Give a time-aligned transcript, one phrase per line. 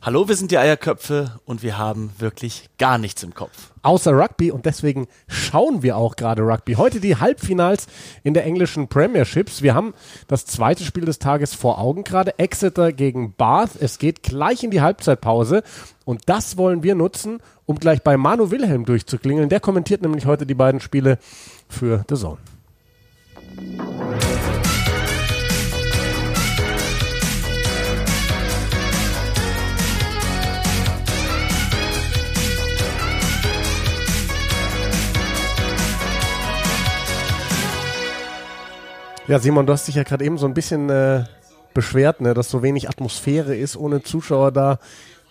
[0.00, 3.72] Hallo, wir sind die Eierköpfe und wir haben wirklich gar nichts im Kopf.
[3.82, 6.74] Außer Rugby und deswegen schauen wir auch gerade Rugby.
[6.74, 7.88] Heute die Halbfinals
[8.22, 9.60] in der englischen Premierships.
[9.60, 9.94] Wir haben
[10.28, 12.38] das zweite Spiel des Tages vor Augen gerade.
[12.38, 13.70] Exeter gegen Bath.
[13.80, 15.64] Es geht gleich in die Halbzeitpause
[16.04, 19.48] und das wollen wir nutzen, um gleich bei Manu Wilhelm durchzuklingeln.
[19.48, 21.18] Der kommentiert nämlich heute die beiden Spiele
[21.68, 22.38] für The Zone.
[39.28, 41.24] Ja, Simon, du hast dich ja gerade eben so ein bisschen äh,
[41.74, 44.78] beschwert, ne, dass so wenig Atmosphäre ist ohne Zuschauer da.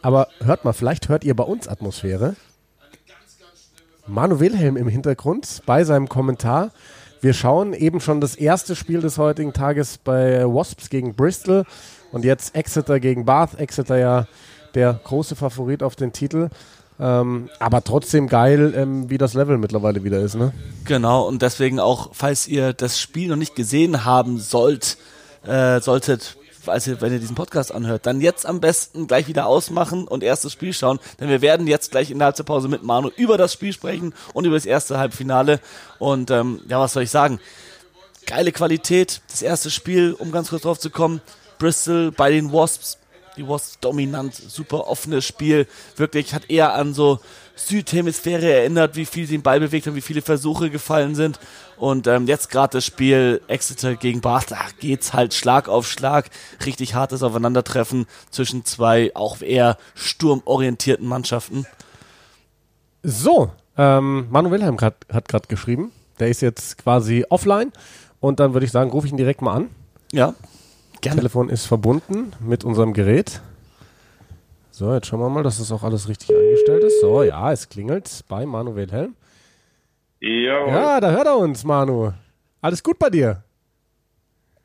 [0.04, 2.36] Aber hört mal, vielleicht hört ihr bei uns Atmosphäre.
[4.06, 6.70] Manu Wilhelm im Hintergrund bei seinem Kommentar.
[7.22, 11.64] Wir schauen eben schon das erste Spiel des heutigen Tages bei Wasps gegen Bristol
[12.12, 13.59] und jetzt Exeter gegen Bath.
[13.59, 14.28] Exeter ja
[14.76, 16.50] der große Favorit auf den Titel.
[17.00, 20.52] Ähm, aber trotzdem geil, ähm, wie das Level mittlerweile wieder ist, ne?
[20.86, 24.98] Genau, und deswegen auch, falls ihr das Spiel noch nicht gesehen haben sollt,
[25.45, 29.45] äh, solltet, als ihr, wenn ihr diesen Podcast anhört, dann jetzt am besten gleich wieder
[29.45, 33.09] ausmachen und erstes Spiel schauen, denn wir werden jetzt gleich in der Halbzeitpause mit Manu
[33.16, 35.59] über das Spiel sprechen und über das erste Halbfinale.
[36.00, 37.39] Und ähm, ja, was soll ich sagen?
[38.26, 41.22] Geile Qualität, das erste Spiel, um ganz kurz drauf zu kommen.
[41.59, 42.98] Bristol bei den Wasps
[43.38, 45.67] die Wasps dominant, super offenes Spiel.
[45.95, 47.19] Wirklich hat eher an so
[47.55, 51.39] Südhemisphäre erinnert, wie viel sie den Ball bewegt haben, wie viele Versuche gefallen sind.
[51.77, 56.30] Und ähm, jetzt gerade das Spiel Exeter gegen Bath, da geht's halt Schlag auf Schlag.
[56.65, 61.65] Richtig hartes Aufeinandertreffen zwischen zwei auch eher sturmorientierten Mannschaften.
[63.03, 65.91] So, ähm, Manu Wilhelm grad, hat gerade geschrieben.
[66.19, 67.71] Der ist jetzt quasi offline.
[68.19, 69.69] Und dann würde ich sagen, rufe ich ihn direkt mal an.
[70.11, 70.33] Ja.
[71.02, 71.17] Gerne.
[71.17, 73.42] Telefon ist verbunden mit unserem Gerät.
[74.72, 77.02] So, jetzt schauen wir mal, dass das auch alles richtig eingestellt ist.
[77.02, 79.16] So, ja, es klingelt bei Manu Wilhelm.
[80.20, 80.70] Jawohl.
[80.70, 82.11] Ja, da hört er uns, Manu.
[82.61, 83.44] Alles gut bei dir?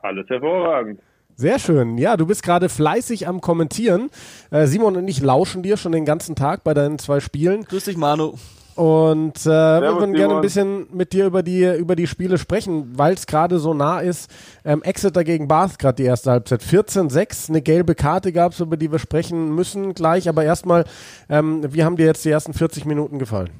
[0.00, 1.00] Alles hervorragend.
[1.34, 1.96] Sehr schön.
[1.98, 4.10] Ja, du bist gerade fleißig am Kommentieren.
[4.50, 7.64] Äh, Simon und ich lauschen dir schon den ganzen Tag bei deinen zwei Spielen.
[7.64, 8.34] Grüß dich, Manu.
[8.82, 12.98] Und äh, wir würden gerne ein bisschen mit dir über die, über die Spiele sprechen,
[12.98, 14.28] weil es gerade so nah ist.
[14.64, 16.62] Ähm, Exeter gegen Bath, gerade die erste Halbzeit.
[16.62, 20.28] 14-6, eine gelbe Karte gab es, über die wir sprechen müssen gleich.
[20.28, 20.84] Aber erstmal,
[21.30, 23.50] ähm, wie haben dir jetzt die ersten 40 Minuten gefallen?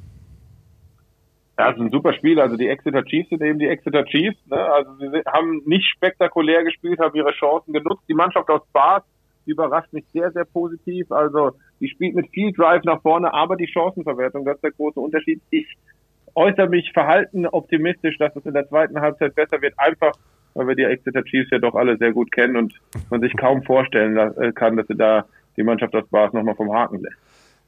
[1.56, 2.40] Ja, es ist ein super Spiel.
[2.40, 4.44] Also die Exeter Chiefs sind eben die Exeter Chiefs.
[4.48, 4.56] Ne?
[4.56, 8.02] Also sie haben nicht spektakulär gespielt, haben ihre Chancen genutzt.
[8.08, 9.04] Die Mannschaft aus Bath
[9.46, 11.12] überrascht mich sehr, sehr positiv.
[11.12, 11.52] Also
[11.82, 15.42] die spielt mit viel Drive nach vorne, aber die Chancenverwertung, das ist der große Unterschied.
[15.50, 15.66] Ich
[16.34, 20.12] äußere mich verhalten optimistisch, dass es in der zweiten Halbzeit besser wird, einfach
[20.54, 22.74] weil wir die Exeter Chiefs ja doch alle sehr gut kennen und
[23.10, 25.26] man sich kaum vorstellen äh, kann, dass sie da
[25.56, 27.16] die Mannschaft aus Bath nochmal vom Haken lässt.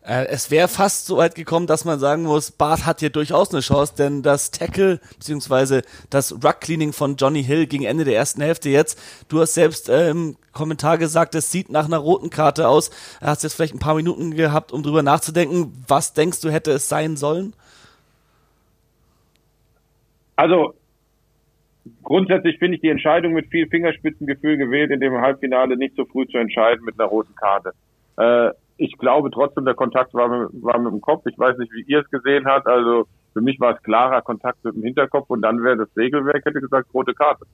[0.07, 3.53] Äh, es wäre fast so weit gekommen, dass man sagen muss, Bath hat hier durchaus
[3.53, 5.81] eine Chance, denn das Tackle bzw.
[6.11, 10.11] das Rug-Cleaning von Johnny Hill gegen Ende der ersten Hälfte jetzt, du hast selbst äh,
[10.11, 12.91] im Kommentar gesagt, es sieht nach einer roten Karte aus.
[13.21, 15.73] Du hast jetzt vielleicht ein paar Minuten gehabt, um drüber nachzudenken.
[15.89, 17.55] Was denkst du, hätte es sein sollen?
[20.37, 20.75] Also,
[22.03, 26.27] grundsätzlich finde ich die Entscheidung mit viel Fingerspitzengefühl gewählt, in dem Halbfinale nicht so früh
[26.27, 27.73] zu entscheiden mit einer roten Karte.
[28.17, 31.25] Äh, ich glaube trotzdem, der Kontakt war mit, war mit dem Kopf.
[31.27, 32.67] Ich weiß nicht, wie ihr es gesehen habt.
[32.67, 36.45] Also für mich war es klarer Kontakt mit dem Hinterkopf und dann wäre das Regelwerk,
[36.45, 37.47] hätte gesagt, rote Karte.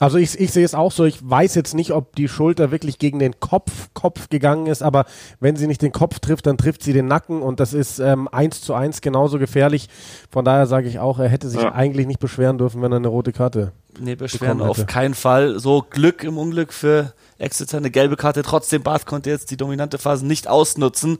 [0.00, 2.98] Also ich, ich sehe es auch so, ich weiß jetzt nicht, ob die Schulter wirklich
[2.98, 5.06] gegen den Kopf, Kopf gegangen ist, aber
[5.40, 8.28] wenn sie nicht den Kopf trifft, dann trifft sie den Nacken und das ist ähm,
[8.30, 9.88] eins zu eins genauso gefährlich.
[10.30, 11.72] Von daher sage ich auch, er hätte sich ja.
[11.72, 13.72] eigentlich nicht beschweren dürfen, wenn er eine rote Karte.
[13.98, 15.58] Nee, beschweren auf keinen Fall.
[15.58, 18.42] So Glück im Unglück für Exeter, eine gelbe Karte.
[18.42, 21.18] Trotzdem, Bath konnte jetzt die dominante Phase nicht ausnutzen.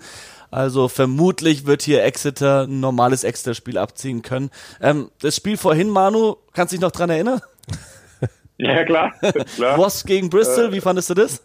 [0.50, 4.50] Also vermutlich wird hier Exeter ein normales Exeter-Spiel abziehen können.
[4.80, 7.40] Ähm, das Spiel vorhin, Manu, kannst du dich noch dran erinnern?
[8.60, 9.12] Ja, klar.
[9.54, 9.78] klar.
[9.78, 11.44] Was gegen Bristol, äh, wie fandest du das?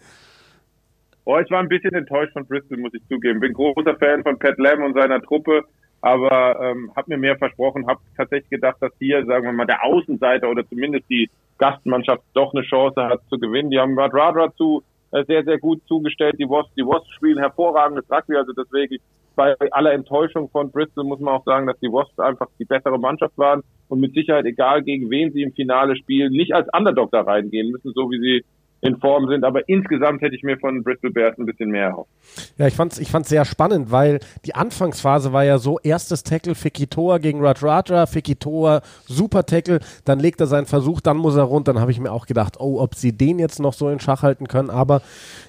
[1.25, 3.39] Oh, ich war ein bisschen enttäuscht von Bristol, muss ich zugeben.
[3.39, 5.63] Bin großer Fan von Pat Lam und seiner Truppe,
[6.01, 9.83] aber ähm, habe mir mehr versprochen, habe tatsächlich gedacht, dass hier, sagen wir mal, der
[9.83, 13.69] Außenseiter oder zumindest die Gastmannschaft doch eine Chance hat zu gewinnen.
[13.69, 16.35] Die haben Radradra zu äh, sehr, sehr gut zugestellt.
[16.39, 18.97] Die Wasps, die Wasps spielen hervorragendes Rugby, also deswegen
[19.35, 22.99] bei aller Enttäuschung von Bristol muss man auch sagen, dass die Wasps einfach die bessere
[22.99, 27.11] Mannschaft waren und mit Sicherheit, egal gegen wen sie im Finale spielen, nicht als Underdog
[27.11, 28.45] da reingehen müssen, so wie sie
[28.83, 29.43] in Form sind.
[29.43, 32.09] Aber insgesamt hätte ich mir von Bristol Bears ein bisschen mehr erhofft.
[32.57, 36.55] Ja, ich fand's, ich fand's sehr spannend, weil die Anfangsphase war ja so, erstes Tackle
[36.55, 41.73] Fikitoa gegen Rajraja, Fikitoa, super Tackle, dann legt er seinen Versuch, dann muss er runter.
[41.73, 44.21] Dann habe ich mir auch gedacht, oh, ob sie den jetzt noch so in Schach
[44.21, 45.01] halten können, aber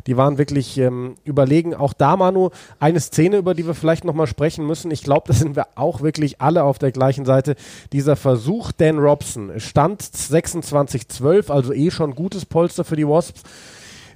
[0.07, 1.75] die waren wirklich ähm, überlegen.
[1.75, 4.91] Auch da, Manu, eine Szene, über die wir vielleicht nochmal sprechen müssen.
[4.91, 7.57] Ich glaube, da sind wir auch wirklich alle auf der gleichen Seite.
[7.93, 13.43] Dieser Versuch, Dan Robson, stand 26-12, also eh schon gutes Polster für die Wasps.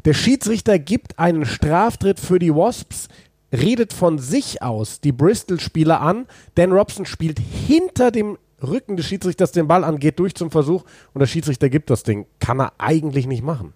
[0.04, 3.08] Der Schiedsrichter gibt einen Straftritt für die Wasps,
[3.52, 6.26] redet von sich aus die Bristol-Spieler an.
[6.54, 10.84] Dan Robson spielt hinter dem Rücken des Schiedsrichters den Ball an, geht durch zum Versuch
[11.14, 12.26] und der Schiedsrichter gibt das Ding.
[12.40, 13.72] Kann er eigentlich nicht machen.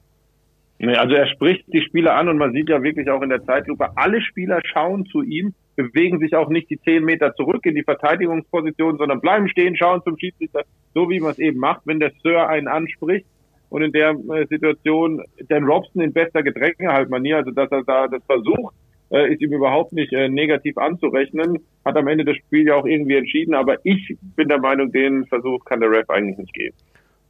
[0.78, 3.44] Nee, also er spricht die Spieler an und man sieht ja wirklich auch in der
[3.44, 7.76] Zeitlupe, alle Spieler schauen zu ihm, bewegen sich auch nicht die zehn Meter zurück in
[7.76, 12.00] die Verteidigungsposition, sondern bleiben stehen, schauen zum Schiedsrichter, so wie man es eben macht, wenn
[12.00, 13.26] der Sir einen anspricht.
[13.72, 18.22] Und in der äh, Situation Dan Robson in bester Gedrängehaltmanier, also dass er da das
[18.26, 18.74] versucht,
[19.10, 21.58] äh, ist ihm überhaupt nicht äh, negativ anzurechnen.
[21.82, 25.24] Hat am Ende das Spiel ja auch irgendwie entschieden, aber ich bin der Meinung, den
[25.24, 26.76] Versuch kann der Ref eigentlich nicht geben.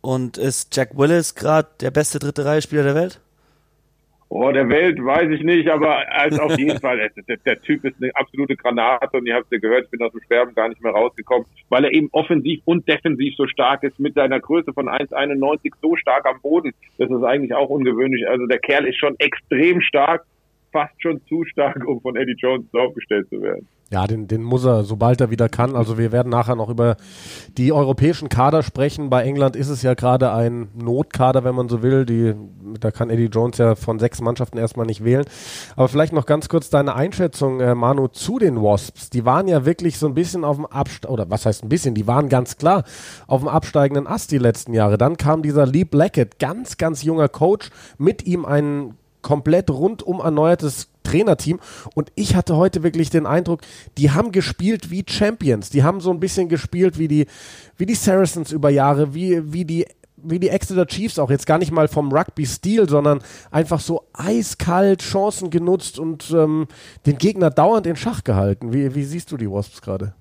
[0.00, 3.20] Und ist Jack Willis gerade der beste dritte Reihe Spieler der Welt?
[4.34, 6.96] Oh, der Welt weiß ich nicht, aber als auf jeden Fall,
[7.28, 10.12] der, der, Typ ist eine absolute Granate und ihr habt ja gehört, ich bin aus
[10.12, 14.00] dem Sterben gar nicht mehr rausgekommen, weil er eben offensiv und defensiv so stark ist,
[14.00, 16.72] mit seiner Größe von 1,91 so stark am Boden.
[16.96, 18.26] Das ist eigentlich auch ungewöhnlich.
[18.26, 20.24] Also der Kerl ist schon extrem stark,
[20.72, 23.68] fast schon zu stark, um von Eddie Jones aufgestellt zu werden.
[23.92, 25.76] Ja, den, den muss er, sobald er wieder kann.
[25.76, 26.96] Also wir werden nachher noch über
[27.58, 29.10] die europäischen Kader sprechen.
[29.10, 32.06] Bei England ist es ja gerade ein Notkader, wenn man so will.
[32.06, 32.34] Die,
[32.80, 35.26] da kann Eddie Jones ja von sechs Mannschaften erstmal nicht wählen.
[35.76, 39.10] Aber vielleicht noch ganz kurz deine Einschätzung, äh, Manu, zu den Wasps.
[39.10, 41.94] Die waren ja wirklich so ein bisschen auf dem Absteig, oder was heißt ein bisschen,
[41.94, 42.84] die waren ganz klar
[43.26, 44.96] auf dem absteigenden Ast die letzten Jahre.
[44.96, 47.68] Dann kam dieser Lee Blackett, ganz, ganz junger Coach,
[47.98, 51.60] mit ihm ein komplett rundum erneuertes Trainerteam.
[51.94, 53.60] Und ich hatte heute wirklich den Eindruck,
[53.98, 55.70] die haben gespielt wie Champions.
[55.70, 57.26] Die haben so ein bisschen gespielt wie die,
[57.76, 59.86] wie die Saracens über Jahre, wie, wie die
[60.24, 65.02] wie die Exeter Chiefs auch jetzt gar nicht mal vom Rugby-Stil, sondern einfach so eiskalt
[65.02, 66.68] Chancen genutzt und ähm,
[67.06, 68.72] den Gegner dauernd in Schach gehalten.
[68.72, 70.14] Wie, wie siehst du die Wasps gerade?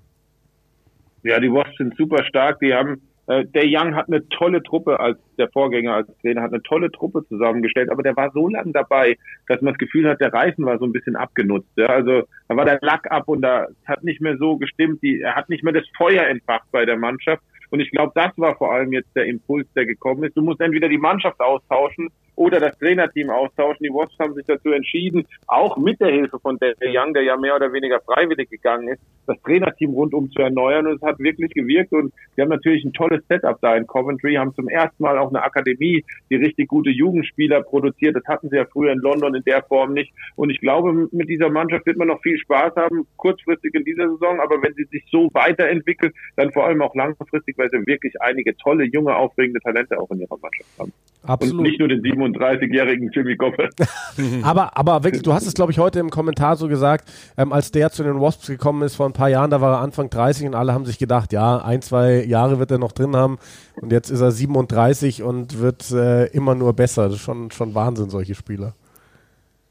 [1.22, 2.60] Ja, die Wasps sind super stark.
[2.62, 6.54] Die haben äh, der Young hat eine tolle Truppe als der Vorgänger als Trainer hat
[6.54, 10.20] eine tolle Truppe zusammengestellt, aber der war so lange dabei, dass man das Gefühl hat,
[10.22, 11.70] der Reifen war so ein bisschen abgenutzt.
[11.76, 11.88] Ja?
[11.88, 15.36] Also da war der Lack ab und da hat nicht mehr so gestimmt, die, er
[15.36, 17.44] hat nicht mehr das Feuer entfacht bei der Mannschaft.
[17.72, 20.38] Und ich glaube, das war vor allem jetzt der Impuls, der gekommen ist.
[20.38, 23.84] Du musst entweder die Mannschaft austauschen oder das Trainerteam austauschen.
[23.84, 27.38] Die Wasps haben sich dazu entschieden, auch mit der Hilfe von der Young, der ja
[27.38, 30.88] mehr oder weniger freiwillig gegangen ist, das Trainerteam rundum zu erneuern.
[30.88, 31.92] Und es hat wirklich gewirkt.
[31.92, 35.30] Und wir haben natürlich ein tolles Setup da in Coventry, haben zum ersten Mal auch
[35.30, 38.16] eine Akademie, die richtig gute Jugendspieler produziert.
[38.16, 40.12] Das hatten sie ja früher in London in der Form nicht.
[40.36, 44.10] Und ich glaube, mit dieser Mannschaft wird man noch viel Spaß haben, kurzfristig in dieser
[44.10, 44.40] Saison.
[44.40, 48.56] Aber wenn sie sich so weiterentwickelt, dann vor allem auch langfristig, weil sie wirklich einige
[48.58, 50.92] tolle, junge, aufregende Talente auch in ihrer Mannschaft haben.
[51.24, 51.58] Absolut.
[51.58, 53.70] Und nicht nur den 37-jährigen Jimmy Goffel.
[54.44, 57.72] aber, aber wirklich, du hast es, glaube ich, heute im Kommentar so gesagt, ähm, als
[57.72, 60.48] der zu den Wasps gekommen ist vor ein paar Jahren, da war er Anfang 30
[60.48, 63.38] und alle haben sich gedacht, ja, ein, zwei Jahre wird er noch drin haben
[63.76, 67.04] und jetzt ist er 37 und wird äh, immer nur besser.
[67.04, 68.74] Das ist schon, schon Wahnsinn, solche Spieler.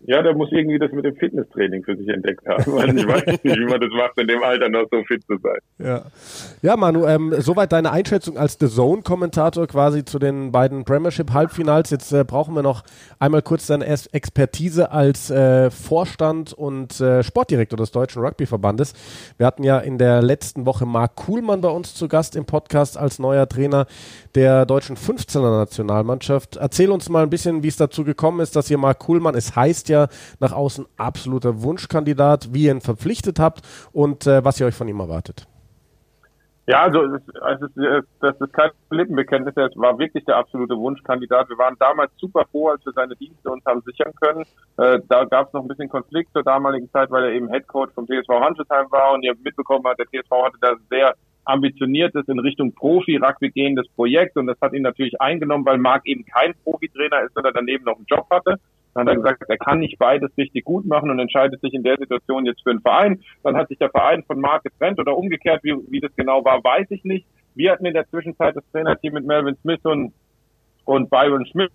[0.06, 3.26] Ja, der muss irgendwie das mit dem Fitnesstraining für sich entdeckt haben, weil ich weiß
[3.26, 5.58] nicht, wie man das macht, in dem Alter noch so fit zu sein.
[5.78, 6.02] Ja,
[6.62, 11.90] ja Manu, ähm, soweit deine Einschätzung als The Zone-Kommentator quasi zu den beiden Premiership-Halbfinals.
[11.90, 12.82] Jetzt äh, brauchen wir noch
[13.18, 18.94] einmal kurz deine Expertise als äh, Vorstand und äh, Sportdirektor des Deutschen Rugbyverbandes.
[19.36, 22.96] Wir hatten ja in der letzten Woche Marc Kuhlmann bei uns zu Gast im Podcast
[22.96, 23.86] als neuer Trainer
[24.34, 26.56] der deutschen 15er Nationalmannschaft.
[26.56, 29.54] Erzähl uns mal ein bisschen, wie es dazu gekommen ist, dass ihr Marc Kuhlmann, es
[29.54, 30.08] heißt ja
[30.40, 33.60] nach außen absoluter Wunschkandidat, wie ihr ihn verpflichtet habt
[33.92, 35.46] und äh, was ihr euch von ihm erwartet.
[36.70, 37.24] Ja, also ist,
[38.20, 41.48] das ist kein Lippenbekenntnis, er war wirklich der absolute Wunschkandidat.
[41.48, 44.44] Wir waren damals super froh, als wir seine Dienste uns haben sichern können.
[44.76, 47.90] Äh, da gab es noch ein bisschen Konflikt zur damaligen Zeit, weil er eben Headcoach
[47.92, 52.38] vom TSV Hanschesheim war und ihr mitbekommen habt, der TSV hatte da sehr ambitioniertes in
[52.38, 57.22] Richtung Profi-Rugby gehendes Projekt und das hat ihn natürlich eingenommen, weil Marc eben kein Profitrainer
[57.22, 58.60] ist, sondern daneben noch einen Job hatte.
[58.94, 61.82] Dann hat er gesagt, er kann nicht beides richtig gut machen und entscheidet sich in
[61.82, 63.20] der Situation jetzt für einen Verein.
[63.42, 66.62] Dann hat sich der Verein von Marc getrennt oder umgekehrt, wie, wie das genau war,
[66.62, 67.26] weiß ich nicht.
[67.54, 70.12] Wir hatten in der Zwischenzeit das Trainerteam mit Melvin Smith und,
[70.84, 71.70] und Byron Schmidt,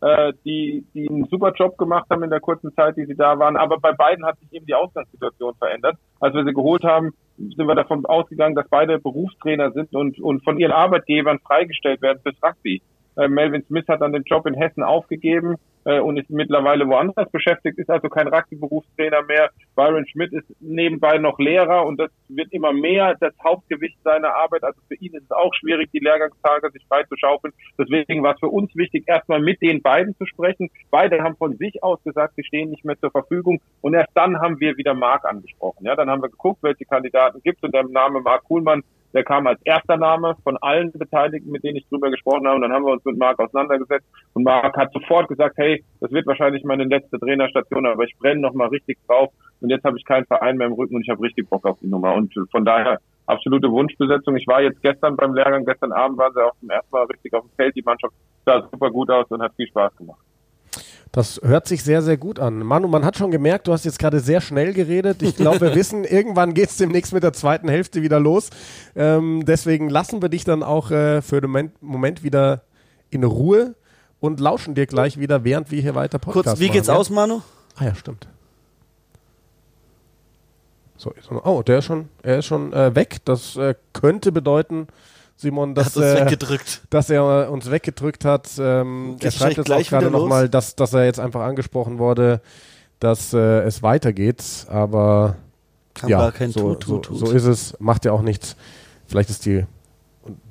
[0.00, 3.38] äh, die, die einen super Job gemacht haben in der kurzen Zeit, die sie da
[3.38, 3.56] waren.
[3.56, 5.96] Aber bei beiden hat sich eben die Ausgangssituation verändert.
[6.20, 10.44] Als wir sie geholt haben, sind wir davon ausgegangen, dass beide Berufstrainer sind und, und
[10.44, 12.82] von ihren Arbeitgebern freigestellt werden fürs Rugby.
[13.16, 17.30] Äh, Melvin Smith hat dann den Job in Hessen aufgegeben äh, und ist mittlerweile woanders
[17.30, 19.50] beschäftigt, ist also kein Rugby-Berufstrainer mehr.
[19.76, 24.64] Byron Schmidt ist nebenbei noch Lehrer und das wird immer mehr das Hauptgewicht seiner Arbeit.
[24.64, 27.54] Also für ihn ist es auch schwierig, die Lehrgangstage sich freizuschaufeln.
[27.78, 30.70] Deswegen war es für uns wichtig, erstmal mit den beiden zu sprechen.
[30.90, 34.40] Beide haben von sich aus gesagt, sie stehen nicht mehr zur Verfügung und erst dann
[34.40, 35.84] haben wir wieder Mark angesprochen.
[35.84, 38.82] Ja, dann haben wir geguckt, welche Kandidaten gibt es und der Name Mark Kuhlmann
[39.14, 42.56] der kam als erster Name von allen Beteiligten, mit denen ich drüber gesprochen habe.
[42.56, 44.06] Und dann haben wir uns mit Marc auseinandergesetzt.
[44.34, 48.40] Und Marc hat sofort gesagt, hey, das wird wahrscheinlich meine letzte Trainerstation, aber ich brenne
[48.40, 49.32] noch mal richtig drauf.
[49.60, 51.78] Und jetzt habe ich keinen Verein mehr im Rücken und ich habe richtig Bock auf
[51.80, 52.14] die Nummer.
[52.14, 54.36] Und von daher absolute Wunschbesetzung.
[54.36, 57.32] Ich war jetzt gestern beim Lehrgang, gestern Abend waren sie auch zum ersten Mal richtig
[57.34, 57.76] auf dem Feld.
[57.76, 60.20] Die Mannschaft sah super gut aus und hat viel Spaß gemacht.
[61.14, 62.58] Das hört sich sehr, sehr gut an.
[62.58, 65.22] Manu, man hat schon gemerkt, du hast jetzt gerade sehr schnell geredet.
[65.22, 68.50] Ich glaube, wir wissen, irgendwann geht es demnächst mit der zweiten Hälfte wieder los.
[68.96, 72.62] Ähm, deswegen lassen wir dich dann auch äh, für den Moment, wieder
[73.10, 73.76] in Ruhe
[74.18, 76.96] und lauschen dir gleich wieder, während wir hier weiter Podcast Kurz, wie machen, geht's ja?
[76.96, 77.42] aus, Manu?
[77.76, 78.26] Ah ja, stimmt.
[80.96, 81.12] So,
[81.44, 83.18] oh, der ist schon, er ist schon äh, weg.
[83.24, 84.88] Das äh, könnte bedeuten,
[85.36, 86.36] Simon, dass, äh,
[86.90, 88.50] dass er uns weggedrückt hat.
[88.58, 92.40] Ähm, er schreibt jetzt auch gerade nochmal, dass, dass er jetzt einfach angesprochen wurde,
[93.00, 94.42] dass äh, es weitergeht.
[94.68, 95.36] Aber
[95.94, 97.78] Kann ja, kein so, tut, tut, so, so ist es.
[97.80, 98.56] Macht ja auch nichts.
[99.06, 99.64] Vielleicht ist die,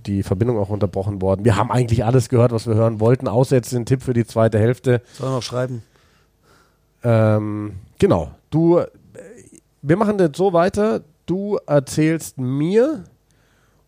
[0.06, 1.46] die Verbindung auch unterbrochen worden.
[1.46, 4.26] Wir haben eigentlich alles gehört, was wir hören wollten, außer jetzt den Tipp für die
[4.26, 5.02] zweite Hälfte.
[5.14, 5.82] Soll er noch schreiben?
[7.04, 8.32] Ähm, genau.
[8.50, 8.88] Du, äh,
[9.82, 11.02] wir machen jetzt so weiter.
[11.26, 13.06] Du erzählst mir,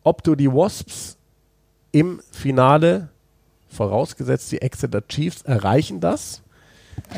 [0.05, 1.17] ob du die Wasps
[1.91, 3.09] im Finale,
[3.67, 6.41] vorausgesetzt die Exeter Chiefs, erreichen das,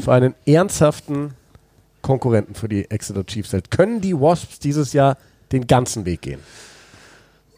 [0.01, 1.35] für einen ernsthaften
[2.01, 3.69] Konkurrenten für die Exeter Chiefs hält.
[3.69, 5.17] Können die Wasps dieses Jahr
[5.51, 6.39] den ganzen Weg gehen?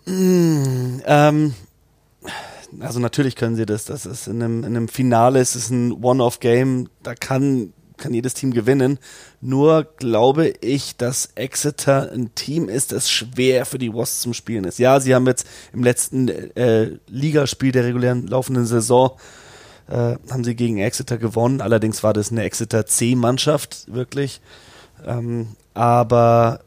[0.05, 1.53] Mm, ähm,
[2.79, 3.85] also natürlich können sie das.
[3.85, 6.89] Das ist in einem, in einem Finale, es ist ein One-Off-Game.
[7.03, 8.97] Da kann kann jedes Team gewinnen.
[9.41, 14.63] Nur glaube ich, dass Exeter ein Team ist, das schwer für die Wasps zum Spielen
[14.63, 14.79] ist.
[14.79, 19.17] Ja, sie haben jetzt im letzten äh, Ligaspiel der regulären laufenden Saison
[19.89, 21.61] äh, haben sie gegen Exeter gewonnen.
[21.61, 24.41] Allerdings war das eine Exeter C-Mannschaft, wirklich.
[25.05, 26.61] Ähm, aber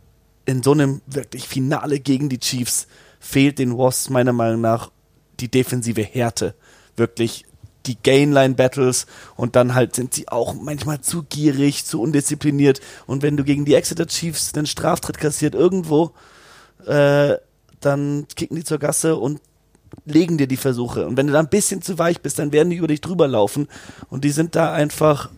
[0.44, 2.86] in so einem wirklich Finale gegen die Chiefs
[3.20, 4.90] fehlt den Wasps meiner Meinung nach
[5.38, 6.54] die defensive Härte.
[6.96, 7.44] Wirklich
[7.86, 13.36] die Gainline-Battles und dann halt sind sie auch manchmal zu gierig, zu undiszipliniert und wenn
[13.36, 16.12] du gegen die Exeter Chiefs einen Straftritt kassiert irgendwo,
[16.86, 17.36] äh,
[17.80, 19.40] dann kicken die zur Gasse und
[20.04, 21.06] legen dir die Versuche.
[21.06, 23.28] Und wenn du da ein bisschen zu weich bist, dann werden die über dich drüber
[23.28, 23.68] laufen
[24.08, 25.30] und die sind da einfach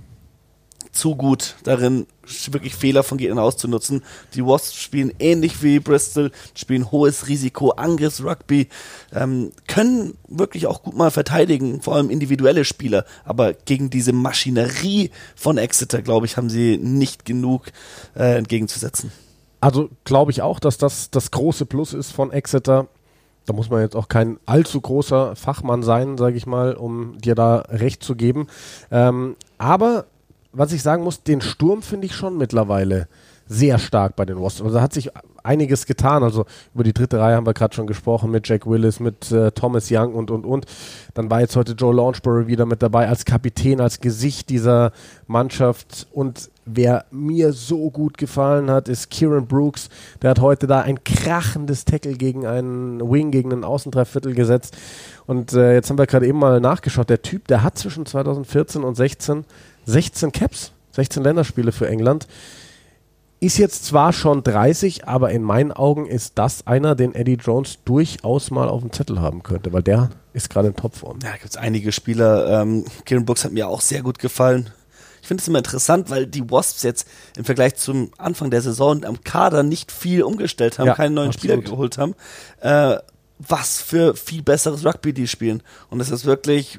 [0.94, 2.06] zu gut darin,
[2.50, 4.02] wirklich Fehler von Gegnern auszunutzen.
[4.34, 8.68] Die Wasps spielen ähnlich wie Bristol, spielen hohes Risiko, Angriffsrugby,
[9.12, 13.04] ähm, können wirklich auch gut mal verteidigen, vor allem individuelle Spieler.
[13.24, 17.66] Aber gegen diese Maschinerie von Exeter, glaube ich, haben sie nicht genug
[18.16, 19.12] äh, entgegenzusetzen.
[19.60, 22.86] Also glaube ich auch, dass das das große Plus ist von Exeter.
[23.46, 27.34] Da muss man jetzt auch kein allzu großer Fachmann sein, sage ich mal, um dir
[27.34, 28.46] da recht zu geben.
[28.90, 30.06] Ähm, aber
[30.54, 33.08] was ich sagen muss, den Sturm finde ich schon mittlerweile
[33.46, 34.62] sehr stark bei den Wasps.
[34.62, 35.10] Also da hat sich
[35.42, 36.22] einiges getan.
[36.22, 39.52] Also über die dritte Reihe haben wir gerade schon gesprochen mit Jack Willis, mit äh,
[39.52, 40.66] Thomas Young und und und.
[41.12, 44.92] Dann war jetzt heute Joe Launchbury wieder mit dabei als Kapitän, als Gesicht dieser
[45.26, 46.06] Mannschaft.
[46.12, 49.90] Und wer mir so gut gefallen hat, ist Kieran Brooks.
[50.22, 54.76] Der hat heute da ein krachendes Tackle gegen einen Wing, gegen einen Außendreiviertel gesetzt.
[55.26, 57.10] Und äh, jetzt haben wir gerade eben mal nachgeschaut.
[57.10, 59.44] Der Typ, der hat zwischen 2014 und 16
[59.86, 62.26] 16 Caps, 16 Länderspiele für England.
[63.40, 67.78] Ist jetzt zwar schon 30, aber in meinen Augen ist das einer, den Eddie Jones
[67.84, 71.18] durchaus mal auf dem Zettel haben könnte, weil der ist gerade in Topform.
[71.22, 72.62] Ja, gibt es einige Spieler.
[72.62, 74.70] Ähm, Kieran Brooks hat mir auch sehr gut gefallen.
[75.20, 79.04] Ich finde es immer interessant, weil die Wasps jetzt im Vergleich zum Anfang der Saison
[79.04, 81.58] am Kader nicht viel umgestellt haben, ja, keinen neuen absolut.
[81.58, 82.14] Spieler geholt haben.
[82.60, 82.98] Äh,
[83.38, 85.62] was für viel besseres Rugby die spielen.
[85.90, 86.78] Und es ist wirklich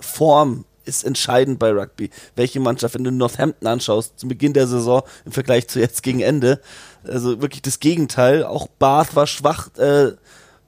[0.00, 2.10] Form ist entscheidend bei Rugby.
[2.36, 6.20] Welche Mannschaft, wenn du Northampton anschaust, zum Beginn der Saison im Vergleich zu jetzt gegen
[6.20, 6.60] Ende,
[7.04, 8.44] also wirklich das Gegenteil.
[8.44, 10.12] Auch Bath war schwach äh,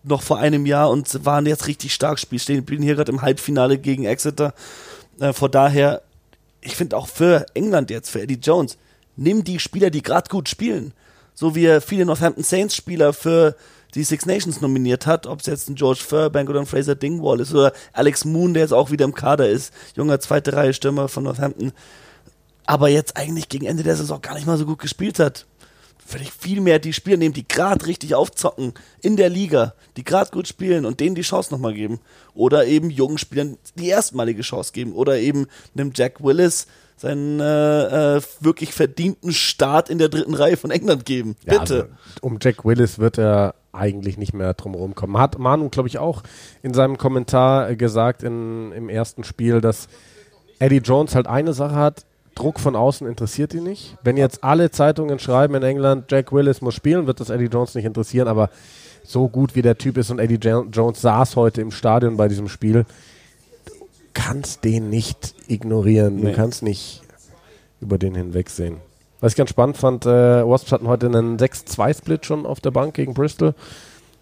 [0.02, 2.38] noch vor einem Jahr und waren jetzt richtig stark Spiel.
[2.38, 4.54] Stehen bin hier gerade im Halbfinale gegen Exeter.
[5.20, 6.02] Äh, von daher,
[6.60, 8.76] ich finde auch für England jetzt, für Eddie Jones,
[9.16, 10.92] nimm die Spieler, die gerade gut spielen.
[11.34, 13.56] So wie viele Northampton Saints Spieler für
[13.94, 17.40] die Six Nations nominiert hat, ob es jetzt ein George Furbank oder ein Fraser Dingwall
[17.40, 21.08] ist oder Alex Moon, der jetzt auch wieder im Kader ist, junger zweite Reihe Stürmer
[21.08, 21.72] von Northampton,
[22.66, 25.46] aber jetzt eigentlich gegen Ende der Saison gar nicht mal so gut gespielt hat.
[26.08, 30.04] Würde ich viel mehr die Spieler nehmen, die gerade richtig aufzocken in der Liga, die
[30.04, 32.00] gerade gut spielen und denen die Chance nochmal geben.
[32.34, 34.92] Oder eben jungen Spielern die erstmalige Chance geben.
[34.92, 40.56] Oder eben einem Jack Willis seinen äh, äh, wirklich verdienten Start in der dritten Reihe
[40.56, 41.36] von England geben.
[41.44, 41.54] Bitte.
[41.54, 41.84] Ja, also,
[42.20, 45.18] um Jack Willis wird er eigentlich nicht mehr drumherum kommen.
[45.18, 46.22] Hat Manu, glaube ich, auch
[46.62, 49.88] in seinem Kommentar gesagt in, im ersten Spiel, dass
[50.60, 53.96] Eddie Jones halt eine Sache hat, Druck von außen interessiert ihn nicht.
[54.02, 57.74] Wenn jetzt alle Zeitungen schreiben in England, Jack Willis muss spielen, wird das Eddie Jones
[57.74, 58.50] nicht interessieren, aber
[59.04, 60.38] so gut wie der Typ ist und Eddie
[60.72, 62.86] Jones saß heute im Stadion bei diesem Spiel,
[63.66, 63.72] du
[64.14, 66.16] kannst den nicht ignorieren.
[66.16, 66.30] Nee.
[66.30, 67.02] Du kannst nicht
[67.80, 68.78] über den hinwegsehen.
[69.20, 72.94] Was ich ganz spannend fand, äh, Wasps hatten heute einen 6-2-Split schon auf der Bank
[72.94, 73.54] gegen Bristol.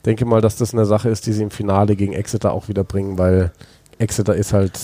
[0.04, 2.84] Denke mal, dass das eine Sache ist, die sie im Finale gegen Exeter auch wieder
[2.84, 3.52] bringen, weil
[3.98, 4.78] Exeter ist halt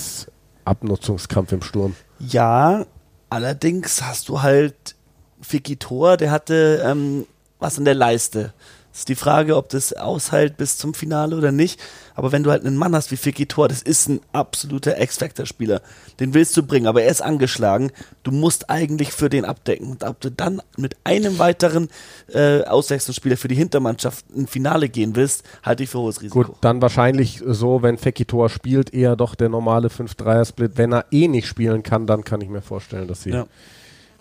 [0.64, 1.94] Abnutzungskampf im Sturm.
[2.20, 2.86] Ja,
[3.30, 4.94] allerdings hast du halt
[5.40, 7.26] Vicky Thor, der hatte ähm,
[7.58, 8.52] was in der Leiste.
[8.98, 11.78] Ist die Frage, ob das aushält bis zum Finale oder nicht.
[12.16, 15.82] Aber wenn du halt einen Mann hast wie Vicky Thor, das ist ein absoluter X-Factor-Spieler.
[16.18, 17.92] Den willst du bringen, aber er ist angeschlagen.
[18.24, 19.92] Du musst eigentlich für den abdecken.
[19.92, 21.90] Und ob du dann mit einem weiteren
[22.34, 26.42] äh, Auswechslungsspieler für die Hintermannschaft ein Finale gehen willst, halte ich für hohes Risiko.
[26.42, 30.72] Gut, dann wahrscheinlich so, wenn Vicky Thor spielt, eher doch der normale 5-3er-Split.
[30.74, 33.30] Wenn er eh nicht spielen kann, dann kann ich mir vorstellen, dass sie.
[33.30, 33.46] Ja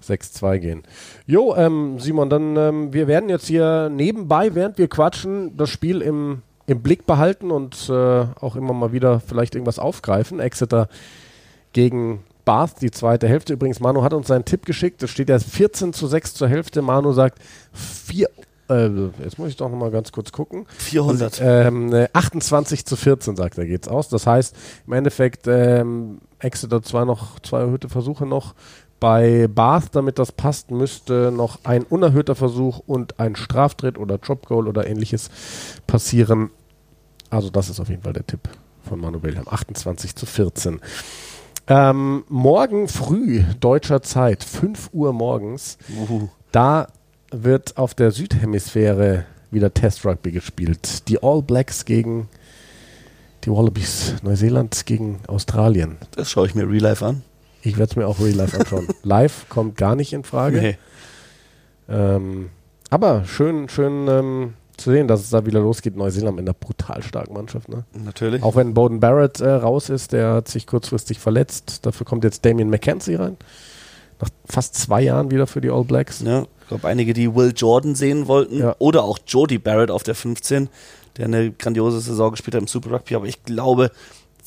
[0.05, 0.83] 6-2 gehen.
[1.25, 6.01] Jo, ähm, Simon, dann ähm, wir werden jetzt hier nebenbei, während wir quatschen, das Spiel
[6.01, 10.39] im, im Blick behalten und äh, auch immer mal wieder vielleicht irgendwas aufgreifen.
[10.39, 10.87] Exeter
[11.73, 13.53] gegen Bath, die zweite Hälfte.
[13.53, 15.03] Übrigens, Manu hat uns seinen Tipp geschickt.
[15.03, 16.81] Es steht ja 14 zu 6 zur Hälfte.
[16.81, 17.39] Manu sagt
[17.73, 18.29] 4.
[18.69, 18.89] Äh,
[19.21, 20.65] jetzt muss ich doch noch mal ganz kurz gucken.
[20.77, 21.41] 400.
[21.41, 24.07] Und, ähm, 28 zu 14, sagt er, geht's aus.
[24.07, 24.55] Das heißt,
[24.87, 28.55] im Endeffekt ähm, Exeter zwei noch, zwei erhöhte Versuche noch,
[28.99, 34.67] bei Bath, damit das passt, müsste noch ein unerhöhter Versuch und ein Straftritt oder Dropgoal
[34.67, 35.29] oder ähnliches
[35.85, 36.49] passieren.
[37.29, 38.49] Also das ist auf jeden Fall der Tipp
[38.83, 39.47] von Manu Wilhelm.
[39.47, 40.79] 28 zu 14.
[41.67, 46.29] Ähm, morgen früh deutscher Zeit, 5 Uhr morgens, Uhu.
[46.53, 46.87] da
[47.31, 51.07] wird auf der Südhemisphäre wieder Test Rugby gespielt.
[51.09, 52.29] Die All Blacks gegen
[53.43, 55.97] die Wallabies, Neuseeland gegen Australien.
[56.11, 57.21] Das schaue ich mir real life an.
[57.67, 58.87] Ich werde es mir auch real life anschauen.
[59.03, 60.61] live kommt gar nicht in Frage.
[60.61, 60.77] Nee.
[61.89, 62.49] Ähm,
[62.89, 65.97] aber schön, schön ähm, zu sehen, dass es da wieder losgeht.
[65.97, 67.69] Neuseeland in einer brutal starken Mannschaft.
[67.69, 67.83] Ne?
[67.93, 68.43] Natürlich.
[68.43, 71.85] Auch wenn Bowden Barrett äh, raus ist, der hat sich kurzfristig verletzt.
[71.85, 73.37] Dafür kommt jetzt Damien McKenzie rein.
[74.19, 76.21] Nach fast zwei Jahren wieder für die All Blacks.
[76.21, 78.59] Ja, ich glaube, einige, die Will Jordan sehen wollten.
[78.59, 78.75] Ja.
[78.79, 80.69] Oder auch Jody Barrett auf der 15,
[81.17, 83.15] der eine grandiose Saison gespielt hat im Super Rugby.
[83.15, 83.91] Aber ich glaube,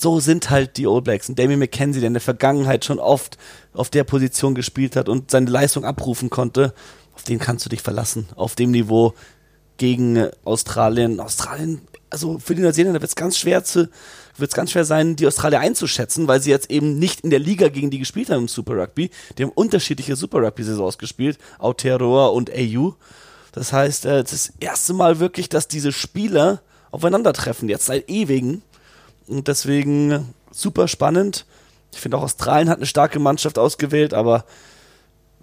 [0.00, 1.28] so sind halt die All Blacks.
[1.28, 3.36] Und Damien McKenzie, der in der Vergangenheit schon oft
[3.74, 6.72] auf der Position gespielt hat und seine Leistung abrufen konnte,
[7.14, 8.28] auf den kannst du dich verlassen.
[8.34, 9.14] Auf dem Niveau
[9.76, 11.20] gegen Australien.
[11.20, 13.90] Australien, also für die Neuseeländer wird es ganz schwer zu,
[14.36, 17.38] wird es ganz schwer sein, die Australier einzuschätzen, weil sie jetzt eben nicht in der
[17.38, 19.10] Liga gegen die gespielt haben im Super Rugby.
[19.36, 22.94] Die haben unterschiedliche Super Rugby-Saisons gespielt, Aotearoa und AU.
[23.52, 28.62] Das heißt, äh, das erste Mal wirklich, dass diese Spieler aufeinandertreffen, jetzt seit ewigen.
[29.30, 31.46] Und deswegen super spannend.
[31.92, 34.44] Ich finde auch Australien hat eine starke Mannschaft ausgewählt, aber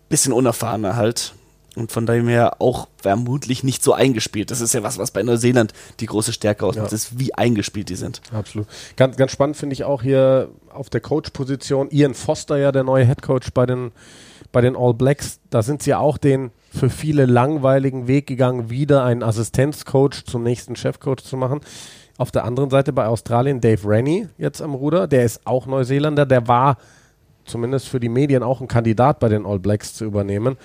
[0.09, 1.33] bisschen unerfahrener halt.
[1.75, 4.49] Und von daher her auch vermutlich nicht so eingespielt.
[4.49, 6.95] Das ist ja was, was bei Neuseeland die große Stärke ausmacht, ja.
[6.95, 8.21] ist, wie eingespielt die sind.
[8.33, 8.67] Absolut.
[8.95, 13.05] Ganz, ganz spannend finde ich auch hier auf der Coach-Position Ian Foster, ja der neue
[13.05, 13.91] Head Coach bei den,
[14.51, 15.39] bei den All Blacks.
[15.51, 20.43] Da sind sie ja auch den für viele langweiligen Weg gegangen, wieder einen Assistenzcoach zum
[20.43, 21.61] nächsten Chefcoach zu machen.
[22.17, 25.07] Auf der anderen Seite bei Australien Dave Rennie jetzt am Ruder.
[25.07, 26.25] Der ist auch Neuseeländer.
[26.25, 26.77] Der war
[27.45, 30.57] zumindest für die Medien auch ein Kandidat bei den All Blacks zu übernehmen.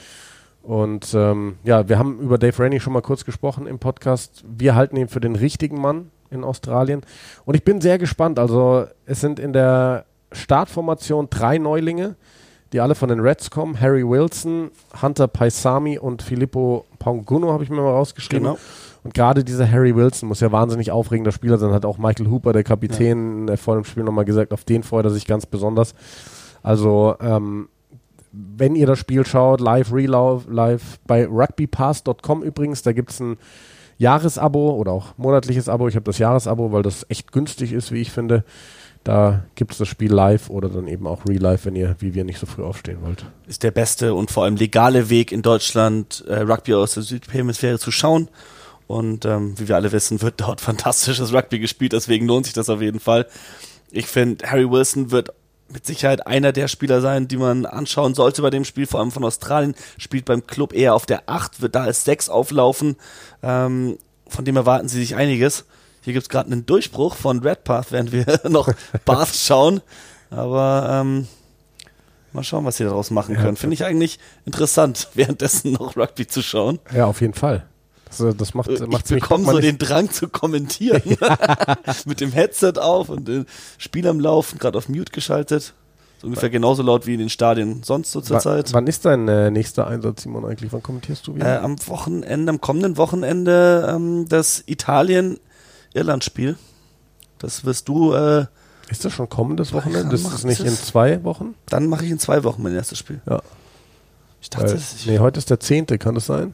[0.62, 4.45] Und ähm, ja, wir haben über Dave Rennie schon mal kurz gesprochen im Podcast.
[4.47, 7.03] Wir halten ihn für den richtigen Mann in Australien.
[7.45, 8.38] Und ich bin sehr gespannt.
[8.38, 12.17] Also es sind in der Startformation drei Neulinge,
[12.73, 13.81] die alle von den Reds kommen.
[13.81, 14.71] Harry Wilson,
[15.03, 18.45] Hunter Paisami und Filippo Paunguno habe ich mir mal rausgeschrieben.
[18.45, 18.59] Genau.
[19.05, 21.73] Und gerade dieser Harry Wilson muss ja wahnsinnig aufregender Spieler sein.
[21.73, 23.57] Hat auch Michael Hooper, der Kapitän, ja.
[23.57, 25.95] vor dem Spiel nochmal gesagt, auf den freut er sich ganz besonders.
[26.62, 27.69] Also, ähm,
[28.33, 33.37] wenn ihr das Spiel schaut, live, relauf, live bei rugbypass.com übrigens, da gibt es ein
[33.99, 35.88] Jahresabo oder auch monatliches Abo.
[35.88, 38.45] Ich habe das Jahresabo, weil das echt günstig ist, wie ich finde.
[39.05, 42.15] Da gibt es das Spiel live oder dann eben auch real live, wenn ihr, wie
[42.15, 43.27] wir, nicht so früh aufstehen wollt.
[43.49, 47.79] Ist der beste und vor allem legale Weg in Deutschland, äh, Rugby aus der Südhemisphäre
[47.79, 48.29] zu schauen.
[48.92, 52.68] Und ähm, wie wir alle wissen, wird dort fantastisches Rugby gespielt, deswegen lohnt sich das
[52.68, 53.26] auf jeden Fall.
[53.90, 55.31] Ich finde, Harry Wilson wird
[55.70, 59.11] mit Sicherheit einer der Spieler sein, die man anschauen sollte bei dem Spiel, vor allem
[59.11, 62.96] von Australien, spielt beim Club eher auf der 8, wird da als 6 auflaufen.
[63.42, 63.96] Ähm,
[64.28, 65.64] von dem erwarten sie sich einiges.
[66.02, 68.68] Hier gibt es gerade einen Durchbruch von Redpath, während wir noch
[69.07, 69.81] Bath schauen.
[70.28, 71.28] Aber ähm,
[72.35, 73.57] mal schauen, was sie daraus machen können.
[73.57, 76.78] Finde ich eigentlich interessant, währenddessen noch Rugby zu schauen.
[76.94, 77.66] Ja, auf jeden Fall.
[78.18, 81.03] Das, das macht, ich macht's bekomme mich so den Drang zu kommentieren.
[82.05, 83.44] Mit dem Headset auf und äh,
[83.79, 85.75] Spiel am Laufen, gerade auf Mute geschaltet.
[86.20, 88.72] So ungefähr genauso laut wie in den Stadien sonst so zur Wa- Zeit.
[88.72, 90.72] Wann ist dein äh, nächster Einsatz, Simon, eigentlich?
[90.72, 91.62] Wann kommentierst du Äh, wieder?
[91.62, 96.57] am Wochenende, am kommenden Wochenende ähm, das Italien-Irland-Spiel.
[97.38, 98.46] Das wirst du, äh,
[98.88, 100.03] ist das schon kommendes Wochenende?
[100.05, 101.55] kann Ist das nicht in zwei Wochen?
[101.66, 103.20] dann mache ich in zwei Wochen mein erstes Spiel.
[103.29, 103.42] Ja.
[104.40, 106.53] Ich dachte, Weil, das nee, heute ist der 10., kann das sein?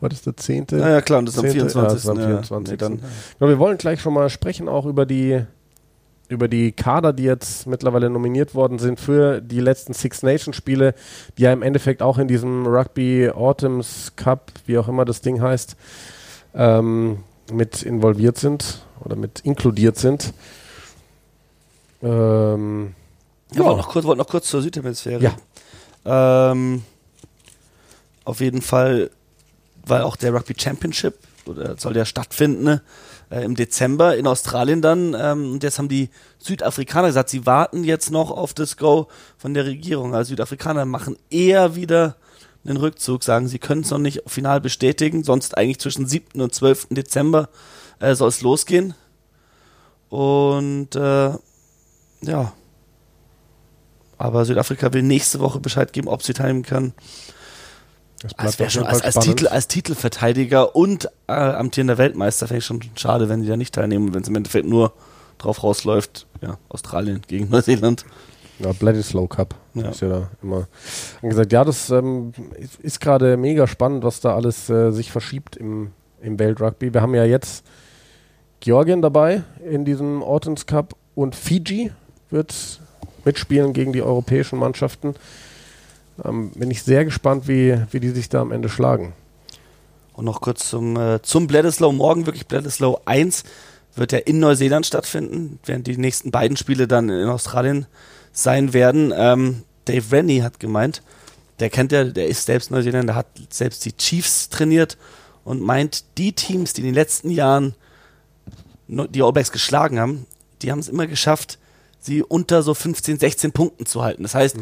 [0.00, 0.66] Heute ist der 10.
[0.72, 1.74] naja, klar, und das ist am 10., 24.
[1.82, 2.70] Ja, das ist am Ja, 24.
[2.72, 3.00] nee, dann,
[3.40, 5.42] Ja, wir wollen gleich schon mal sprechen, auch über die,
[6.28, 10.94] über die Kader, die jetzt mittlerweile nominiert worden sind für die letzten Six Nations Spiele,
[11.36, 15.40] die ja im Endeffekt auch in diesem Rugby Autumns Cup, wie auch immer das Ding
[15.42, 15.74] heißt,
[16.54, 17.18] ähm,
[17.52, 20.32] mit involviert sind oder mit inkludiert sind.
[22.02, 22.94] Ähm,
[23.52, 25.22] Ja, wollte noch kurz, wollte noch kurz zur Südhemisphäre.
[26.04, 26.50] Ja.
[26.52, 26.82] Ähm,
[28.24, 29.10] auf jeden Fall,
[29.88, 31.14] weil auch der Rugby Championship
[31.46, 32.82] oder soll ja stattfinden ne,
[33.30, 35.14] äh, im Dezember in Australien dann.
[35.18, 39.54] Ähm, und jetzt haben die Südafrikaner gesagt, sie warten jetzt noch auf das Go von
[39.54, 40.14] der Regierung.
[40.14, 42.16] Also Südafrikaner machen eher wieder
[42.64, 46.40] einen Rückzug, sagen, sie können es noch nicht final bestätigen, sonst eigentlich zwischen 7.
[46.40, 46.88] und 12.
[46.90, 47.48] Dezember
[48.00, 48.94] äh, soll es losgehen.
[50.10, 51.30] Und äh,
[52.22, 52.52] ja,
[54.18, 56.92] aber Südafrika will nächste Woche Bescheid geben, ob sie teilnehmen kann.
[58.36, 59.18] Das wäre schon als, als.
[59.24, 63.74] Titel, als Titelverteidiger und äh, amtierender Weltmeister fände ich schon schade, wenn die da nicht
[63.74, 64.92] teilnehmen, wenn es im Endeffekt nur
[65.38, 66.26] drauf rausläuft.
[66.40, 68.04] Ja, Australien gegen Neuseeland.
[68.58, 69.90] Ja, Bledisloe Cup Ja.
[69.90, 70.66] ist ja da immer
[71.22, 71.52] angesagt.
[71.52, 75.92] Ja, das ähm, ist, ist gerade mega spannend, was da alles äh, sich verschiebt im,
[76.20, 76.92] im Weltrugby.
[76.92, 77.64] Wir haben ja jetzt
[78.60, 81.92] Georgien dabei in diesem Autumns Cup und Fiji
[82.30, 82.80] wird
[83.24, 85.14] mitspielen gegen die europäischen Mannschaften.
[86.24, 89.12] Ähm, bin ich sehr gespannt, wie, wie die sich da am Ende schlagen.
[90.12, 91.92] Und noch kurz zum, äh, zum Bledisloe.
[91.92, 93.44] Morgen wirklich Bledisloe 1
[93.94, 97.86] wird ja in Neuseeland stattfinden, während die nächsten beiden Spiele dann in Australien
[98.32, 99.12] sein werden.
[99.16, 101.02] Ähm, Dave Rennie hat gemeint,
[101.60, 104.96] der kennt ja, der ist selbst Neuseeländer, hat selbst die Chiefs trainiert
[105.44, 107.74] und meint, die Teams, die in den letzten Jahren
[108.86, 110.26] die All Blacks geschlagen haben,
[110.62, 111.58] die haben es immer geschafft,
[112.00, 114.22] sie unter so 15, 16 Punkten zu halten.
[114.22, 114.56] Das heißt,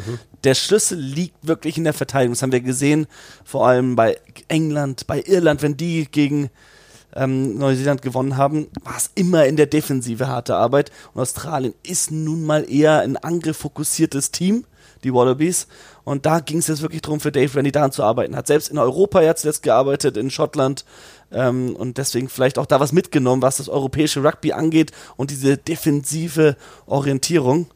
[0.46, 2.34] der Schlüssel liegt wirklich in der Verteidigung.
[2.34, 3.06] Das haben wir gesehen,
[3.44, 6.50] vor allem bei England, bei Irland, wenn die gegen
[7.16, 10.92] ähm, Neuseeland gewonnen haben, war es immer in der Defensive harte Arbeit.
[11.12, 14.64] Und Australien ist nun mal eher ein angrifffokussiertes Team,
[15.02, 15.66] die Wallabies.
[16.04, 18.36] Und da ging es jetzt wirklich darum, für Dave Rennie daran zu arbeiten.
[18.36, 20.84] Hat selbst in Europa jetzt zuletzt gearbeitet, in Schottland.
[21.32, 25.56] Ähm, und deswegen vielleicht auch da was mitgenommen, was das europäische Rugby angeht und diese
[25.56, 26.56] defensive
[26.86, 27.66] Orientierung.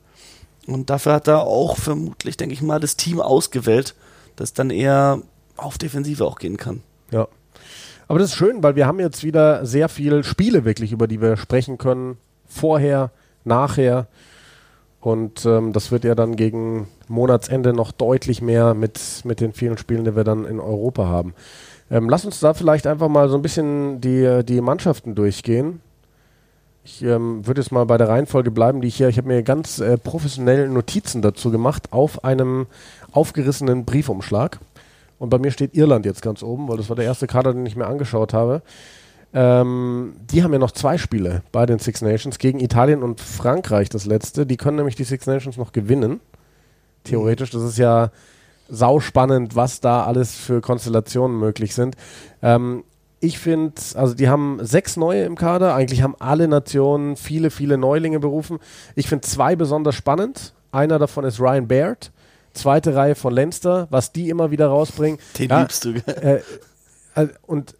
[0.66, 3.94] Und dafür hat er auch vermutlich, denke ich mal, das Team ausgewählt,
[4.36, 5.22] das dann eher
[5.56, 6.82] auf Defensive auch gehen kann.
[7.10, 7.28] Ja.
[8.08, 11.20] Aber das ist schön, weil wir haben jetzt wieder sehr viele Spiele wirklich, über die
[11.20, 12.16] wir sprechen können.
[12.46, 13.10] Vorher,
[13.44, 14.08] nachher.
[15.00, 19.78] Und ähm, das wird ja dann gegen Monatsende noch deutlich mehr mit, mit den vielen
[19.78, 21.34] Spielen, die wir dann in Europa haben.
[21.90, 25.80] Ähm, lass uns da vielleicht einfach mal so ein bisschen die, die Mannschaften durchgehen.
[26.82, 29.42] Ich ähm, würde jetzt mal bei der Reihenfolge bleiben, die ich hier, ich habe mir
[29.42, 32.66] ganz äh, professionell Notizen dazu gemacht auf einem
[33.12, 34.58] aufgerissenen Briefumschlag.
[35.18, 37.66] Und bei mir steht Irland jetzt ganz oben, weil das war der erste Kader, den
[37.66, 38.62] ich mir angeschaut habe.
[39.34, 43.90] Ähm, die haben ja noch zwei Spiele bei den Six Nations gegen Italien und Frankreich,
[43.90, 44.46] das letzte.
[44.46, 46.20] Die können nämlich die Six Nations noch gewinnen.
[47.04, 48.10] Theoretisch, das ist ja
[48.68, 51.96] sauspannend, was da alles für Konstellationen möglich sind.
[52.42, 52.84] Ähm,
[53.20, 55.74] ich finde, also die haben sechs neue im Kader.
[55.74, 58.58] Eigentlich haben alle Nationen viele, viele Neulinge berufen.
[58.94, 60.54] Ich finde zwei besonders spannend.
[60.72, 62.12] Einer davon ist Ryan Baird.
[62.54, 65.20] Zweite Reihe von Leinster, was die immer wieder rausbringen.
[65.38, 65.92] Den Ja, liebst du.
[65.94, 66.42] gell?
[67.14, 67.74] äh, äh, und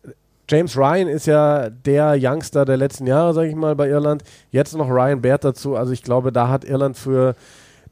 [0.48, 4.22] James Ryan ist ja der Youngster der letzten Jahre, sage ich mal, bei Irland.
[4.50, 5.76] Jetzt noch Ryan Baird dazu.
[5.76, 7.35] Also ich glaube, da hat Irland für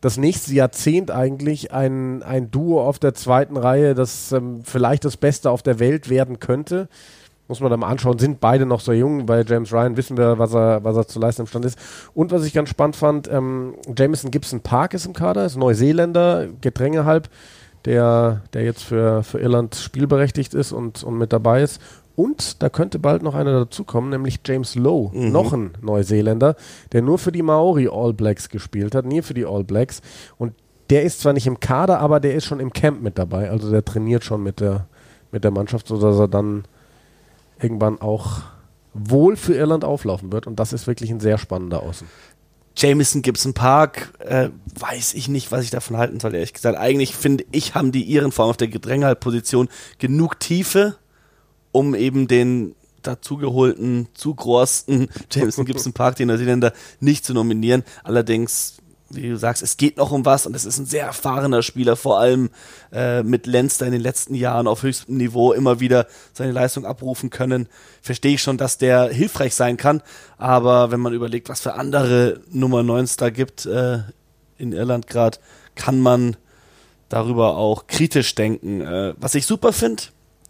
[0.01, 5.17] das nächste Jahrzehnt eigentlich ein, ein Duo auf der zweiten Reihe, das ähm, vielleicht das
[5.17, 6.89] Beste auf der Welt werden könnte.
[7.49, 9.25] Muss man da mal anschauen, sind beide noch so jung.
[9.25, 11.79] Bei James Ryan wissen wir, was er, was er zu leisten imstande ist.
[12.15, 16.49] Und was ich ganz spannend fand, ähm, Jameson Gibson Park ist im Kader, ist Neuseeländer,
[16.61, 17.31] Gedränge halb,
[17.87, 21.81] der, der jetzt für, für Irland spielberechtigt ist und, und mit dabei ist.
[22.17, 25.33] und da könnte bald noch einer dazukommen, nämlich James Lowe, mhm.
[25.33, 26.57] noch ein Neuseeländer,
[26.93, 30.03] der nur für die Maori All Blacks gespielt hat, nie für die All Blacks.
[30.37, 30.53] Und
[30.91, 33.51] der ist zwar nicht im Kader, aber der ist schon im Camp mit dabei.
[33.51, 34.87] Also der trainiert schon mit der,
[35.33, 36.65] mit der Mannschaft, sodass er dann
[37.61, 38.43] irgendwann auch
[38.95, 40.47] wohl für Irland auflaufen wird.
[40.47, 42.09] Und das ist wirklich ein sehr spannender Außen.
[42.77, 46.79] Jameson Gibson Park, äh, weiß ich nicht, was ich davon halten soll, ehrlich gesagt.
[46.79, 49.69] Eigentlich finde ich, haben die Iren vor allem auf der Gedränghaltposition
[49.99, 50.97] genug Tiefe,
[51.73, 57.83] um eben den dazugeholten, zu großen Jameson Gibson Park, den Neuseeländer, nicht zu nominieren.
[58.05, 58.79] Allerdings
[59.11, 61.97] wie du sagst, es geht noch um was und es ist ein sehr erfahrener Spieler,
[61.97, 62.51] vor allem
[62.93, 67.31] äh, mit Lenster in den letzten Jahren auf höchstem Niveau immer wieder seine Leistung abrufen
[67.31, 67.69] können.
[68.03, 70.03] Verstehe ich schon, dass der hilfreich sein kann,
[70.37, 74.01] aber wenn man überlegt, was für andere Nummer 9 da gibt äh,
[74.59, 75.39] in Irland gerade,
[75.75, 76.37] kann man
[77.09, 78.83] darüber auch kritisch denken.
[78.83, 80.03] Äh, was ich super finde,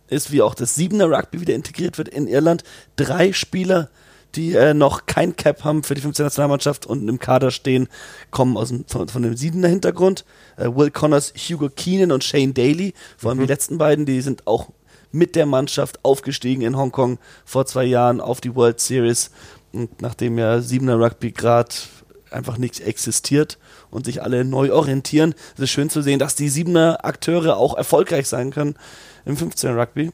[0.08, 2.64] ist, wie auch das Siebener Rugby wieder integriert wird in Irland.
[2.96, 3.90] Drei Spieler,
[4.34, 7.88] die äh, noch kein Cap haben für die 15 Nationalmannschaft und im Kader stehen,
[8.30, 10.24] kommen aus dem, von, von dem Siebener Hintergrund.
[10.56, 13.42] Äh, Will Connors, Hugo Keenan und Shane Daly, vor allem mhm.
[13.42, 14.68] die letzten beiden, die sind auch
[15.10, 19.30] mit der Mannschaft aufgestiegen in Hongkong vor zwei Jahren auf die World Series.
[19.72, 21.74] Und nachdem ja Siebener Rugby gerade
[22.30, 23.58] einfach nicht existiert
[23.90, 27.76] und sich alle neu orientieren, ist es schön zu sehen, dass die Siebener Akteure auch
[27.76, 28.76] erfolgreich sein können
[29.24, 30.10] im 15 Rugby.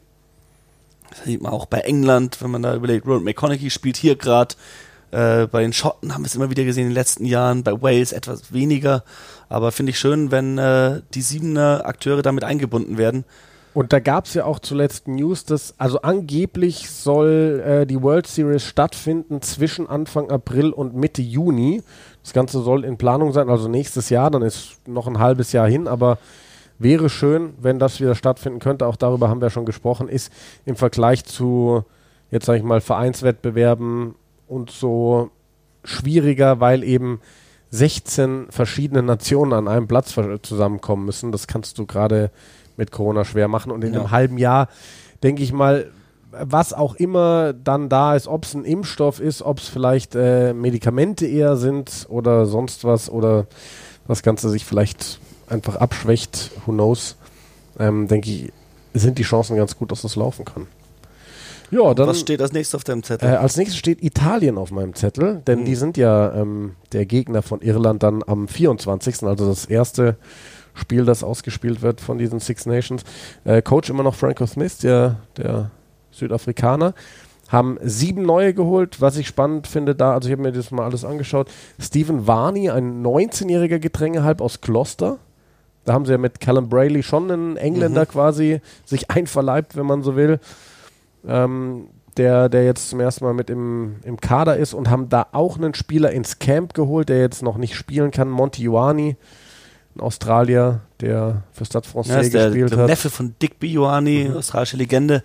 [1.17, 4.55] Das sieht man auch bei England, wenn man da überlegt, Ronald McConaughey spielt hier gerade.
[5.13, 7.81] Äh, bei den Schotten haben wir es immer wieder gesehen in den letzten Jahren, bei
[7.81, 9.05] Wales etwas weniger.
[9.49, 13.25] Aber finde ich schön, wenn äh, die Siebener Akteure damit eingebunden werden.
[13.75, 18.27] Und da gab es ja auch zuletzt News, dass also angeblich soll äh, die World
[18.27, 21.83] Series stattfinden zwischen Anfang April und Mitte Juni.
[22.23, 25.69] Das Ganze soll in Planung sein, also nächstes Jahr, dann ist noch ein halbes Jahr
[25.69, 26.19] hin, aber
[26.79, 28.87] wäre schön, wenn das wieder stattfinden könnte.
[28.87, 30.09] Auch darüber haben wir schon gesprochen.
[30.09, 30.33] Ist
[30.65, 31.85] im Vergleich zu,
[32.31, 34.15] jetzt sage ich mal, Vereinswettbewerben
[34.49, 35.31] und so
[35.85, 37.21] schwieriger, weil eben
[37.71, 41.33] 16 verschiedene Nationen an einem Platz zusammenkommen müssen.
[41.33, 42.31] Das kannst du gerade
[42.77, 43.73] mit Corona schwer machen.
[43.73, 44.01] Und in ja.
[44.01, 44.69] einem halben Jahr,
[45.23, 45.91] denke ich mal,
[46.31, 50.53] was auch immer dann da ist, ob es ein Impfstoff ist, ob es vielleicht äh,
[50.53, 53.47] Medikamente eher sind oder sonst was oder
[54.09, 57.17] das Ganze sich vielleicht einfach abschwächt, who knows,
[57.79, 58.53] ähm, denke ich,
[58.95, 60.67] sind die Chancen ganz gut, dass das laufen kann.
[61.71, 63.29] Ja, dann, Was steht als nächstes auf deinem Zettel?
[63.29, 65.65] Äh, als nächstes steht Italien auf meinem Zettel, denn mhm.
[65.65, 70.17] die sind ja ähm, der Gegner von Irland dann am 24., also das erste
[70.75, 73.03] Spiel, das ausgespielt wird von diesen Six Nations.
[73.45, 75.71] Äh, Coach immer noch Franco Smith, der, der
[76.11, 76.95] Südafrikaner
[77.49, 80.85] haben sieben neue geholt, was ich spannend finde da, also ich habe mir das mal
[80.85, 81.49] alles angeschaut.
[81.79, 85.19] Stephen Varney, ein 19-jähriger Gedrängehalb aus Gloucester,
[85.85, 88.09] da haben sie ja mit Callum Brayley schon einen Engländer mhm.
[88.09, 90.41] quasi sich einverleibt, wenn man so will.
[91.27, 95.27] Ähm, der, der jetzt zum ersten Mal mit im, im Kader ist und haben da
[95.33, 99.17] auch einen Spieler ins Camp geholt, der jetzt noch nicht spielen kann, Monty Ioani,
[99.97, 102.87] ein Australier, der für Stade Francais ja, der, gespielt der hat.
[102.87, 103.57] Neffe von Dick.
[103.63, 104.37] Ioani, mhm.
[104.37, 105.23] australische Legende.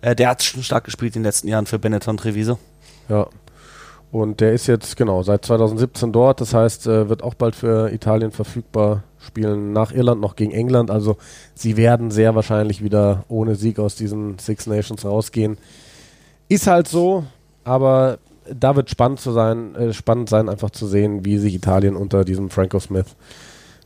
[0.00, 2.58] Äh, der hat schon stark gespielt in den letzten Jahren für Benetton Treviso.
[3.08, 3.28] Ja.
[4.12, 6.42] Und der ist jetzt, genau, seit 2017 dort.
[6.42, 10.90] Das heißt, äh, wird auch bald für Italien verfügbar spielen nach Irland noch gegen England.
[10.90, 11.16] Also
[11.54, 15.56] sie werden sehr wahrscheinlich wieder ohne Sieg aus diesen Six Nations rausgehen.
[16.50, 17.24] Ist halt so,
[17.64, 18.18] aber
[18.52, 22.26] da wird spannend zu sein, äh, spannend sein, einfach zu sehen, wie sich Italien unter
[22.26, 23.16] diesem Franco Smith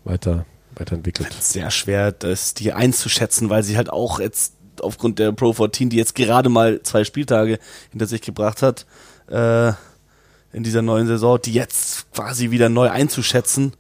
[0.03, 1.33] weiter, weiterentwickelt.
[1.35, 5.97] Sehr schwer, das die einzuschätzen, weil sie halt auch jetzt aufgrund der Pro 14, die
[5.97, 7.61] jetzt gerade mal zwei Spieltage
[7.91, 8.87] hinter sich gebracht hat,
[9.29, 9.73] äh,
[10.57, 13.75] in dieser neuen Saison, die jetzt quasi wieder neu einzuschätzen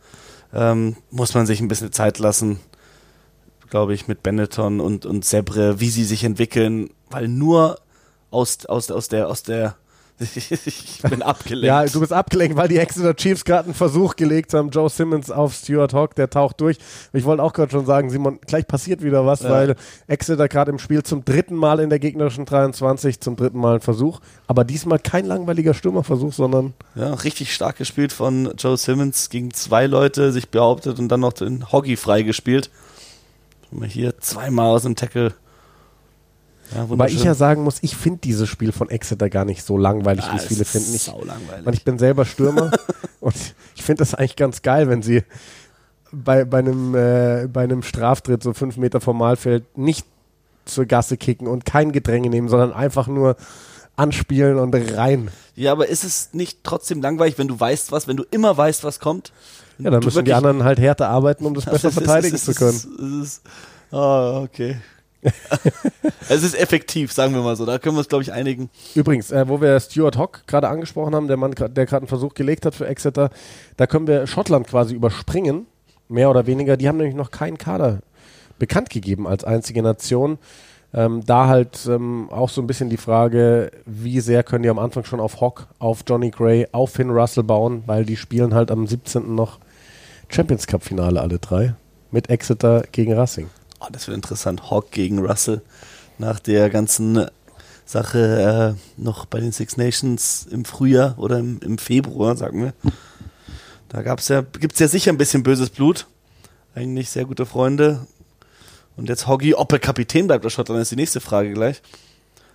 [0.52, 2.60] ähm, muss man sich ein bisschen Zeit lassen,
[3.70, 7.78] glaube ich, mit Benetton und, und Sebre, wie sie sich entwickeln, weil nur
[8.30, 9.76] aus, aus, aus der, aus der
[10.18, 11.66] ich bin abgelenkt.
[11.66, 14.70] ja, du bist abgelenkt, weil die Exeter Chiefs gerade einen Versuch gelegt haben.
[14.70, 16.78] Joe Simmons auf Stuart Hawk, der taucht durch.
[17.12, 19.50] Ich wollte auch gerade schon sagen, Simon, gleich passiert wieder was, ja.
[19.50, 19.76] weil
[20.06, 23.80] Exeter gerade im Spiel zum dritten Mal in der gegnerischen 23 zum dritten Mal ein
[23.82, 24.20] Versuch.
[24.46, 26.72] Aber diesmal kein langweiliger Stürmerversuch, sondern.
[26.94, 31.34] Ja, richtig stark gespielt von Joe Simmons gegen zwei Leute, sich behauptet und dann noch
[31.34, 32.70] den Hoggy freigespielt.
[33.88, 35.34] Hier zweimal aus dem Tackle
[36.74, 39.78] ja, Wobei ich ja sagen muss, ich finde dieses Spiel von Exeter gar nicht so
[39.78, 40.94] langweilig, ja, wie es viele finden.
[40.94, 41.12] Ich,
[41.64, 42.70] weil ich bin selber Stürmer
[43.20, 43.36] und
[43.74, 45.22] ich finde das eigentlich ganz geil, wenn sie
[46.12, 50.06] bei, bei, einem, äh, bei einem Straftritt so fünf Meter vom Malfeld nicht
[50.64, 53.36] zur Gasse kicken und kein Gedränge nehmen, sondern einfach nur
[53.94, 55.30] anspielen und rein.
[55.54, 58.84] Ja, aber ist es nicht trotzdem langweilig, wenn du weißt was, wenn du immer weißt,
[58.84, 59.32] was kommt?
[59.78, 63.30] Ja, dann müssen die anderen halt härter arbeiten, um das besser verteidigen ist, zu können.
[63.92, 64.78] oh, okay.
[66.28, 67.66] es ist effektiv, sagen wir mal so.
[67.66, 68.70] Da können wir uns, glaube ich, einigen.
[68.94, 72.34] Übrigens, äh, wo wir Stuart Hock gerade angesprochen haben, der Mann, der gerade einen Versuch
[72.34, 73.30] gelegt hat für Exeter,
[73.76, 75.66] da können wir Schottland quasi überspringen,
[76.08, 76.76] mehr oder weniger.
[76.76, 78.00] Die haben nämlich noch keinen Kader
[78.58, 80.38] bekannt gegeben als einzige Nation.
[80.94, 84.78] Ähm, da halt ähm, auch so ein bisschen die Frage, wie sehr können die am
[84.78, 88.70] Anfang schon auf Hock, auf Johnny Gray, auf Finn Russell bauen, weil die spielen halt
[88.70, 89.34] am 17.
[89.34, 89.58] noch
[90.28, 91.74] Champions Cup Finale alle drei
[92.10, 93.48] mit Exeter gegen Racing.
[93.80, 94.70] Oh, das wird interessant.
[94.70, 95.62] Hawk gegen Russell
[96.18, 97.26] nach der ganzen
[97.84, 102.72] Sache äh, noch bei den Six Nations im Frühjahr oder im, im Februar, sagen wir.
[103.88, 106.06] Da ja, gibt's ja sicher ein bisschen böses Blut.
[106.74, 108.06] Eigentlich sehr gute Freunde.
[108.96, 111.82] Und jetzt Hoggy, ob er Kapitän bleibt der Schottland, ist die nächste Frage gleich.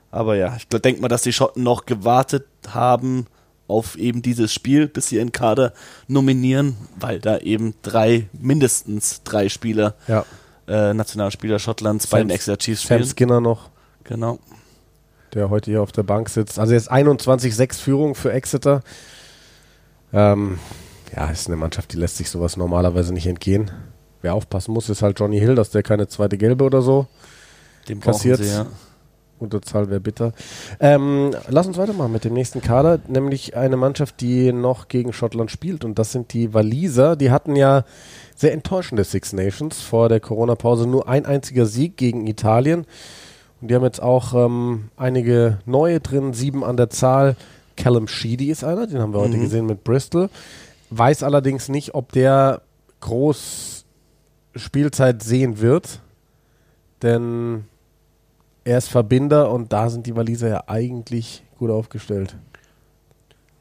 [0.09, 3.27] Aber ja, ich denke mal, dass die Schotten noch gewartet haben
[3.67, 5.71] auf eben dieses Spiel, bis sie ihren Kader
[6.07, 10.25] nominieren, weil da eben drei, mindestens drei Spieler, Ja.
[10.71, 13.09] Äh, Nationalspieler Schottlands bei den Exeter Chiefs Sam spielen.
[13.09, 13.69] Skinner noch,
[14.05, 14.39] Genau.
[15.33, 16.59] der heute hier auf der Bank sitzt.
[16.59, 18.81] Also jetzt 21-6 Führung für Exeter.
[20.13, 20.59] Ähm,
[21.15, 23.71] ja, ist eine Mannschaft, die lässt sich sowas normalerweise nicht entgehen.
[24.21, 27.07] Wer aufpassen muss, ist halt Johnny Hill, dass der keine zweite Gelbe oder so
[27.87, 28.37] Den Kassiert.
[28.39, 28.65] sie, ja.
[29.39, 30.33] Unterzahl wäre bitter.
[30.79, 35.49] Ähm, lass uns weitermachen mit dem nächsten Kader, nämlich eine Mannschaft, die noch gegen Schottland
[35.49, 37.15] spielt und das sind die Waliser.
[37.15, 37.83] Die hatten ja
[38.41, 40.87] sehr enttäuschende Six Nations vor der Corona-Pause.
[40.87, 42.85] Nur ein einziger Sieg gegen Italien.
[43.61, 47.35] Und die haben jetzt auch ähm, einige neue drin, sieben an der Zahl.
[47.77, 49.41] Callum Sheedy ist einer, den haben wir heute Mhm.
[49.43, 50.29] gesehen mit Bristol.
[50.89, 52.63] Weiß allerdings nicht, ob der
[53.01, 53.85] groß
[54.55, 56.01] Spielzeit sehen wird,
[57.03, 57.65] denn
[58.63, 62.35] er ist Verbinder und da sind die Waliser ja eigentlich gut aufgestellt.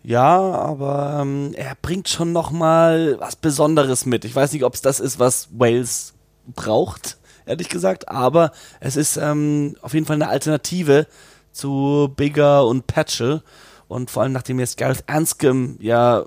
[0.02, 4.24] Ja, aber ähm, er bringt schon noch mal was Besonderes mit.
[4.24, 6.14] Ich weiß nicht, ob es das ist, was Wales
[6.46, 11.06] braucht, ehrlich gesagt, aber es ist ähm, auf jeden Fall eine Alternative
[11.52, 13.42] zu Bigger und Patchell
[13.88, 16.24] und vor allem nachdem jetzt Gareth Anscombe ja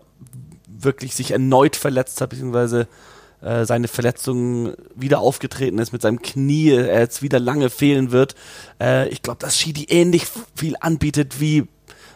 [0.68, 2.88] wirklich sich erneut verletzt hat, beziehungsweise
[3.42, 8.36] äh, seine Verletzung wieder aufgetreten ist mit seinem Knie, er jetzt wieder lange fehlen wird.
[8.80, 11.68] Äh, ich glaube, dass Shidi ähnlich viel anbietet wie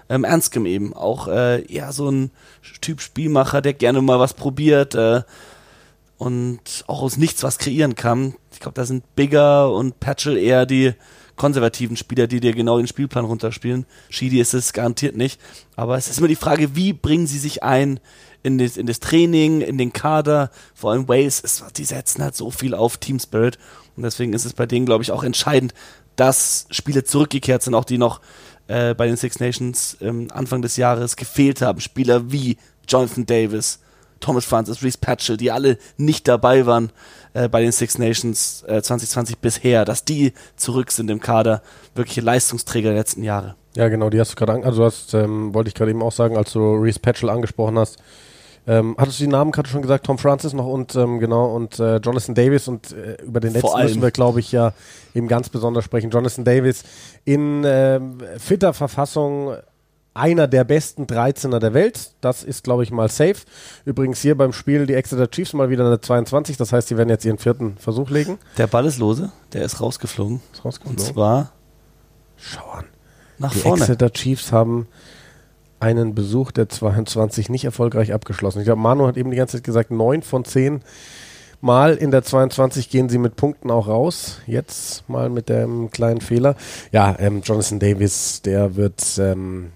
[0.09, 0.93] ähm, Anscombe eben.
[0.93, 2.31] Auch äh, eher so ein
[2.81, 5.21] Typ Spielmacher, der gerne mal was probiert äh,
[6.17, 8.35] und auch aus nichts was kreieren kann.
[8.51, 10.93] Ich glaube, da sind Bigger und Patchell eher die
[11.35, 13.85] konservativen Spieler, die dir genau den Spielplan runterspielen.
[14.09, 15.39] Shidi ist es garantiert nicht.
[15.75, 17.99] Aber es ist immer die Frage, wie bringen sie sich ein
[18.43, 20.49] in das, in das Training, in den Kader.
[20.73, 23.57] Vor allem Wales, ist, die setzen halt so viel auf Team Spirit.
[23.95, 25.73] Und deswegen ist es bei denen, glaube ich, auch entscheidend,
[26.15, 28.21] dass Spiele zurückgekehrt sind, auch die noch
[28.67, 31.79] äh, bei den Six Nations ähm, Anfang des Jahres gefehlt haben.
[31.79, 33.79] Spieler wie Jonathan Davis,
[34.19, 36.91] Thomas Francis, Reese Patchell, die alle nicht dabei waren
[37.33, 41.61] äh, bei den Six Nations äh, 2020 bisher, dass die zurück sind im Kader,
[41.95, 43.55] wirkliche Leistungsträger der letzten Jahre.
[43.75, 46.35] Ja, genau, die hast du gerade also hast, ähm, wollte ich gerade eben auch sagen,
[46.35, 47.97] als du Reese Patchell angesprochen hast,
[48.67, 51.79] ähm, hattest du die Namen gerade schon gesagt, Tom Francis noch und ähm, genau und
[51.79, 54.73] äh, Jonathan Davis und äh, über den letzten müssen wir, glaube ich, ja
[55.15, 56.09] eben ganz besonders sprechen.
[56.11, 56.83] Jonathan Davis
[57.23, 59.55] in ähm, fitter Verfassung
[60.13, 62.11] einer der besten 13er der Welt.
[62.21, 63.35] Das ist, glaube ich, mal safe.
[63.85, 66.57] Übrigens hier beim Spiel die Exeter Chiefs mal wieder eine 22.
[66.57, 68.39] Das heißt, die werden jetzt ihren vierten Versuch legen.
[68.57, 70.41] Der Ball ist lose, der ist rausgeflogen.
[70.51, 70.97] Ist Und rausgeflogen.
[71.05, 71.51] zwar
[72.35, 72.85] Schau an.
[73.37, 73.83] nach Die vorne.
[73.83, 74.87] Exeter Chiefs haben
[75.79, 78.59] einen Besuch der 22 nicht erfolgreich abgeschlossen.
[78.59, 80.81] Ich glaube, Manu hat eben die ganze Zeit gesagt, neun von zehn
[81.59, 84.41] Mal in der 22 gehen sie mit Punkten auch raus.
[84.45, 86.55] Jetzt mal mit dem kleinen Fehler.
[86.91, 89.71] Ja, ähm, Jonathan Davis, der wird ähm,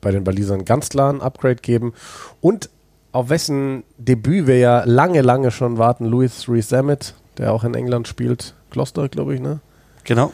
[0.00, 1.94] bei den Walisern ganz klar ein Upgrade geben.
[2.40, 2.68] Und
[3.12, 8.08] auf wessen Debüt wir ja lange, lange schon warten, Louis Rees-Zammit, der auch in England
[8.08, 8.54] spielt.
[8.70, 9.60] Gloucester, glaube ich, ne?
[10.02, 10.32] Genau.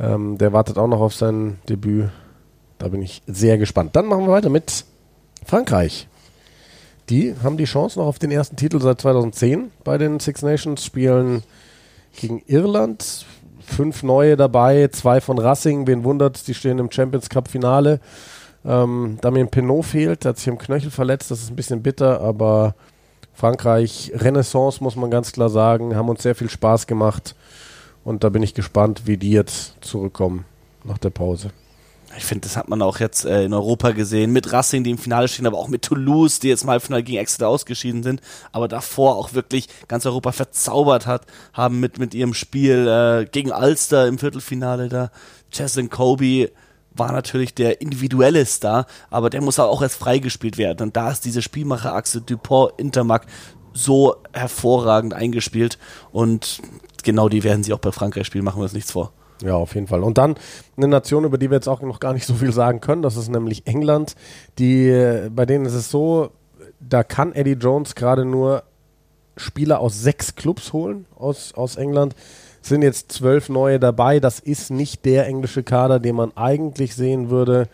[0.00, 2.10] Ähm, der wartet auch noch auf sein Debüt.
[2.78, 3.96] Da bin ich sehr gespannt.
[3.96, 4.84] Dann machen wir weiter mit
[5.44, 6.08] Frankreich.
[7.08, 10.84] Die haben die Chance noch auf den ersten Titel seit 2010 bei den Six Nations,
[10.84, 11.42] spielen
[12.20, 13.24] gegen Irland.
[13.60, 15.86] Fünf neue dabei, zwei von Racing.
[15.86, 18.00] Wen wundert's, die stehen im Champions Cup Finale.
[18.64, 22.74] Ähm, Damien Penault fehlt, hat sich im Knöchel verletzt, das ist ein bisschen bitter, aber
[23.32, 27.36] Frankreich, Renaissance muss man ganz klar sagen, haben uns sehr viel Spaß gemacht.
[28.02, 30.44] Und da bin ich gespannt, wie die jetzt zurückkommen
[30.84, 31.50] nach der Pause.
[32.16, 34.98] Ich finde, das hat man auch jetzt äh, in Europa gesehen, mit Racing, die im
[34.98, 38.20] Finale stehen, aber auch mit Toulouse, die jetzt im Halbfinale gegen Exeter ausgeschieden sind,
[38.52, 43.52] aber davor auch wirklich ganz Europa verzaubert hat, haben mit, mit ihrem Spiel äh, gegen
[43.52, 45.10] Ulster im Viertelfinale da.
[45.50, 46.50] Cheslin Kobe
[46.94, 50.88] war natürlich der individuelle Star, aber der muss auch erst freigespielt werden.
[50.88, 53.26] Und da ist diese Spielmacherachse Dupont, Intermac
[53.74, 55.78] so hervorragend eingespielt
[56.10, 56.62] und
[57.06, 59.12] genau die werden sie auch bei Frankreich spielen, machen wir uns nichts vor.
[59.42, 60.02] Ja, auf jeden Fall.
[60.02, 60.34] Und dann
[60.76, 63.16] eine Nation, über die wir jetzt auch noch gar nicht so viel sagen können, das
[63.16, 64.14] ist nämlich England.
[64.58, 66.30] Die, bei denen ist es so,
[66.80, 68.64] da kann Eddie Jones gerade nur
[69.36, 72.14] Spieler aus sechs Clubs holen aus, aus England.
[72.62, 74.18] Es sind jetzt zwölf neue dabei.
[74.18, 77.68] Das ist nicht der englische Kader, den man eigentlich sehen würde.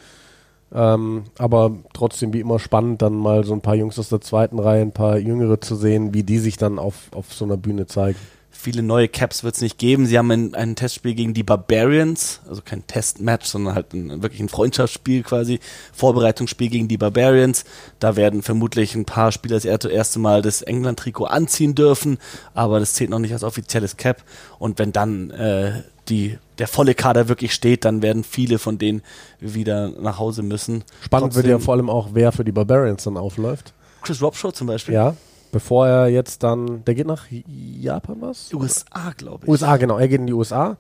[0.74, 4.58] Ähm, aber trotzdem wie immer spannend, dann mal so ein paar Jungs aus der zweiten
[4.58, 7.86] Reihe, ein paar Jüngere zu sehen, wie die sich dann auf, auf so einer Bühne
[7.86, 8.18] zeigen
[8.52, 10.06] viele neue Caps wird es nicht geben.
[10.06, 14.40] Sie haben ein, ein, Testspiel gegen die Barbarians, also kein Testmatch, sondern halt ein, wirklich
[14.40, 15.58] ein Freundschaftsspiel quasi,
[15.92, 17.64] Vorbereitungsspiel gegen die Barbarians.
[17.98, 22.18] Da werden vermutlich ein paar Spieler das erste Mal das England-Trikot anziehen dürfen,
[22.54, 24.22] aber das zählt noch nicht als offizielles Cap.
[24.58, 29.02] Und wenn dann äh, die, der volle Kader wirklich steht, dann werden viele von denen
[29.40, 30.84] wieder nach Hause müssen.
[31.00, 33.72] Spannend Trotzdem, wird ja vor allem auch, wer für die Barbarians dann aufläuft.
[34.02, 34.94] Chris Robshaw zum Beispiel.
[34.94, 35.16] Ja,
[35.52, 38.52] bevor er jetzt dann, der geht nach Japan was?
[38.52, 39.48] USA, glaube ich.
[39.48, 40.76] USA, genau, er geht in die USA.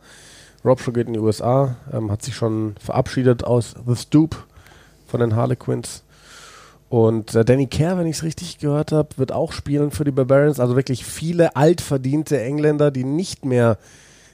[0.64, 4.46] Rob Shaw geht in die USA, ähm, hat sich schon verabschiedet aus The Stoop
[5.06, 6.04] von den Harlequins.
[6.88, 10.10] Und äh, Danny Kerr, wenn ich es richtig gehört habe, wird auch spielen für die
[10.10, 10.60] Barbarians.
[10.60, 13.78] Also wirklich viele altverdiente Engländer, die nicht mehr,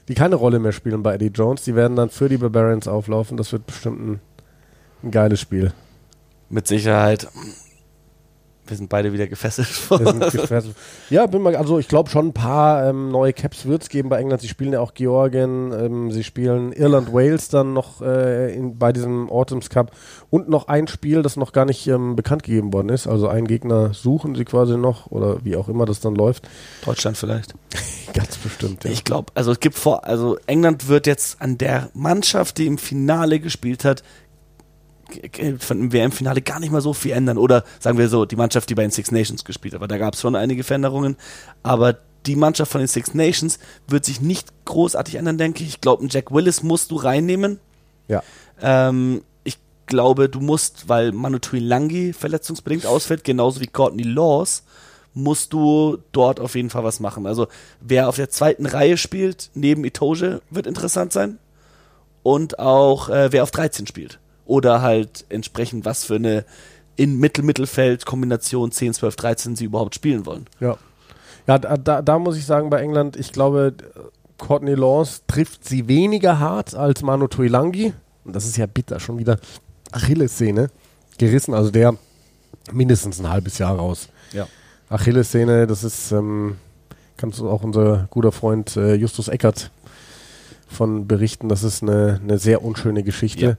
[0.07, 3.37] die keine Rolle mehr spielen bei Eddie Jones, die werden dann für die Barbarians auflaufen.
[3.37, 4.19] Das wird bestimmt ein,
[5.03, 5.73] ein geiles Spiel.
[6.49, 7.27] Mit Sicherheit.
[8.69, 9.67] Wir sind beide wieder gefesselt.
[10.31, 10.75] gefesselt.
[11.09, 14.09] Ja, bin mal, also ich glaube schon ein paar ähm, neue Caps wird es geben
[14.09, 14.41] bei England.
[14.41, 18.91] Sie spielen ja auch Georgien, ähm, sie spielen Irland, Wales dann noch äh, in, bei
[18.91, 19.91] diesem Autumns Cup
[20.29, 23.07] und noch ein Spiel, das noch gar nicht ähm, bekannt gegeben worden ist.
[23.07, 26.47] Also einen Gegner suchen sie quasi noch oder wie auch immer das dann läuft.
[26.85, 27.53] Deutschland vielleicht.
[28.13, 28.83] Ganz bestimmt.
[28.83, 28.91] Ja.
[28.91, 32.77] Ich glaube, also es gibt vor, also England wird jetzt an der Mannschaft, die im
[32.77, 34.03] Finale gespielt hat,
[35.59, 37.37] von dem WM-Finale gar nicht mal so viel ändern.
[37.37, 39.79] Oder sagen wir so, die Mannschaft, die bei den Six Nations gespielt hat.
[39.79, 41.17] Aber da gab es schon einige Veränderungen.
[41.63, 45.69] Aber die Mannschaft von den Six Nations wird sich nicht großartig ändern, denke ich.
[45.69, 47.59] Ich glaube, einen Jack Willis musst du reinnehmen.
[48.07, 48.23] Ja.
[48.61, 54.63] Ähm, ich glaube, du musst, weil Manu Tuilangi verletzungsbedingt ausfällt, genauso wie Courtney Laws,
[55.13, 57.25] musst du dort auf jeden Fall was machen.
[57.25, 57.47] Also
[57.79, 61.39] wer auf der zweiten Reihe spielt, neben Itoge, wird interessant sein.
[62.21, 64.19] Und auch äh, wer auf 13 spielt
[64.49, 66.43] oder halt entsprechend, was für eine
[66.95, 70.47] in Mittel-Mittelfeld-Kombination 10, 12, 13 sie überhaupt spielen wollen.
[70.59, 70.77] Ja.
[71.47, 73.73] Ja, da, da muss ich sagen, bei England, ich glaube,
[74.37, 77.93] Courtney Laws trifft sie weniger hart als Manu Tuilangi.
[78.25, 79.39] Und das ist ja bitter, schon wieder
[79.91, 80.69] Achillessehne
[81.17, 81.53] gerissen.
[81.53, 81.95] Also der
[82.71, 84.09] mindestens ein halbes Jahr raus.
[84.33, 84.47] Ja.
[84.89, 86.57] Achillessehne, das ist, ähm,
[87.17, 89.71] kannst du auch unser guter Freund äh, Justus Eckert
[90.69, 91.49] von berichten.
[91.49, 93.45] Das ist eine, eine sehr unschöne Geschichte.
[93.45, 93.55] Ja.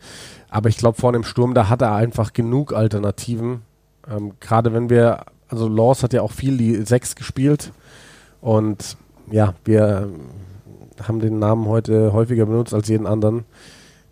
[0.49, 3.63] Aber ich glaube, vor dem Sturm, da hat er einfach genug Alternativen.
[4.09, 7.73] Ähm, Gerade wenn wir, also Laws hat ja auch viel die Sechs gespielt.
[8.41, 8.97] Und
[9.31, 10.09] ja, wir
[11.03, 13.45] haben den Namen heute häufiger benutzt als jeden anderen.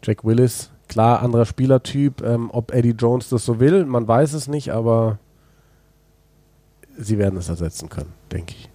[0.03, 2.22] Jack Willis, klar, anderer Spielertyp.
[2.22, 5.18] Ähm, ob Eddie Jones das so will, man weiß es nicht, aber
[6.96, 8.68] sie werden es ersetzen können, denke ich.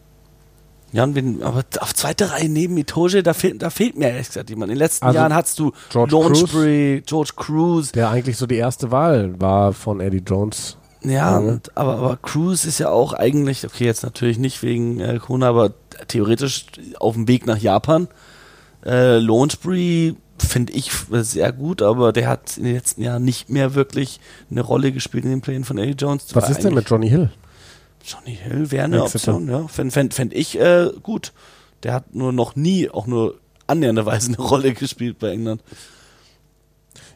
[0.93, 4.51] Ja, und aber auf zweiter Reihe neben Itoge, da fehlt, da fehlt mir ehrlich gesagt
[4.51, 4.69] jemand.
[4.69, 7.91] In den letzten also Jahren hattest du George Launchbury, George Cruz.
[7.93, 10.77] Der eigentlich so die erste Wahl war von Eddie Jones.
[11.03, 15.17] Ja, und, aber, aber Cruz ist ja auch eigentlich, okay, jetzt natürlich nicht wegen äh,
[15.19, 15.73] Corona, aber
[16.07, 16.67] theoretisch
[16.99, 18.07] auf dem Weg nach Japan.
[18.85, 23.73] Äh, Launchbury finde ich sehr gut, aber der hat in den letzten Jahren nicht mehr
[23.73, 24.19] wirklich
[24.51, 26.27] eine Rolle gespielt in den Plänen von Eddie Jones.
[26.33, 27.31] Was ist denn mit Johnny Hill?
[28.03, 29.67] Johnny Hill wäre eine Option, ja.
[29.67, 31.31] Fände fänd, fänd ich äh, gut.
[31.83, 33.35] Der hat nur noch nie auch nur
[33.67, 35.61] annähernderweise eine Rolle gespielt bei England.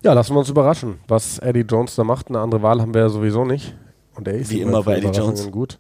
[0.04, 2.30] Ja, lassen wir uns überraschen, was Eddie Jones da macht.
[2.30, 3.76] Eine andere Wahl haben wir ja sowieso nicht.
[4.16, 5.80] Und er ist wie immer bei Eddie Jones gut.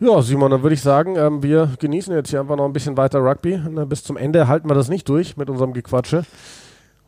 [0.00, 2.96] Ja, Simon, dann würde ich sagen, ähm, wir genießen jetzt hier einfach noch ein bisschen
[2.96, 3.60] weiter Rugby.
[3.68, 6.24] Na, bis zum Ende halten wir das nicht durch mit unserem Gequatsche.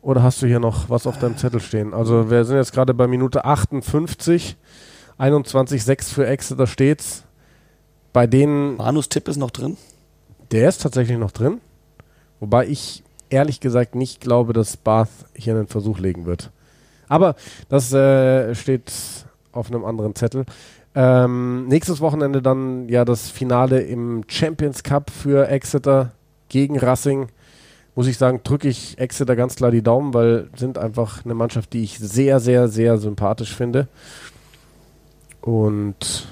[0.01, 1.93] Oder hast du hier noch was auf deinem Zettel stehen?
[1.93, 4.57] Also wir sind jetzt gerade bei Minute 58.
[5.19, 7.23] 21,6 für Exeter steht's.
[8.13, 8.77] Bei denen.
[8.77, 9.77] Manus Tipp ist noch drin?
[10.51, 11.61] Der ist tatsächlich noch drin.
[12.39, 16.51] Wobei ich ehrlich gesagt nicht glaube, dass Bath hier einen Versuch legen wird.
[17.07, 17.35] Aber
[17.69, 18.91] das äh, steht
[19.51, 20.45] auf einem anderen Zettel.
[20.93, 26.11] Ähm, nächstes Wochenende dann ja das Finale im Champions Cup für Exeter
[26.49, 27.27] gegen Racing.
[27.95, 31.73] Muss ich sagen, drücke ich Exeter ganz klar die Daumen, weil sind einfach eine Mannschaft,
[31.73, 33.87] die ich sehr, sehr, sehr sympathisch finde.
[35.41, 36.27] Und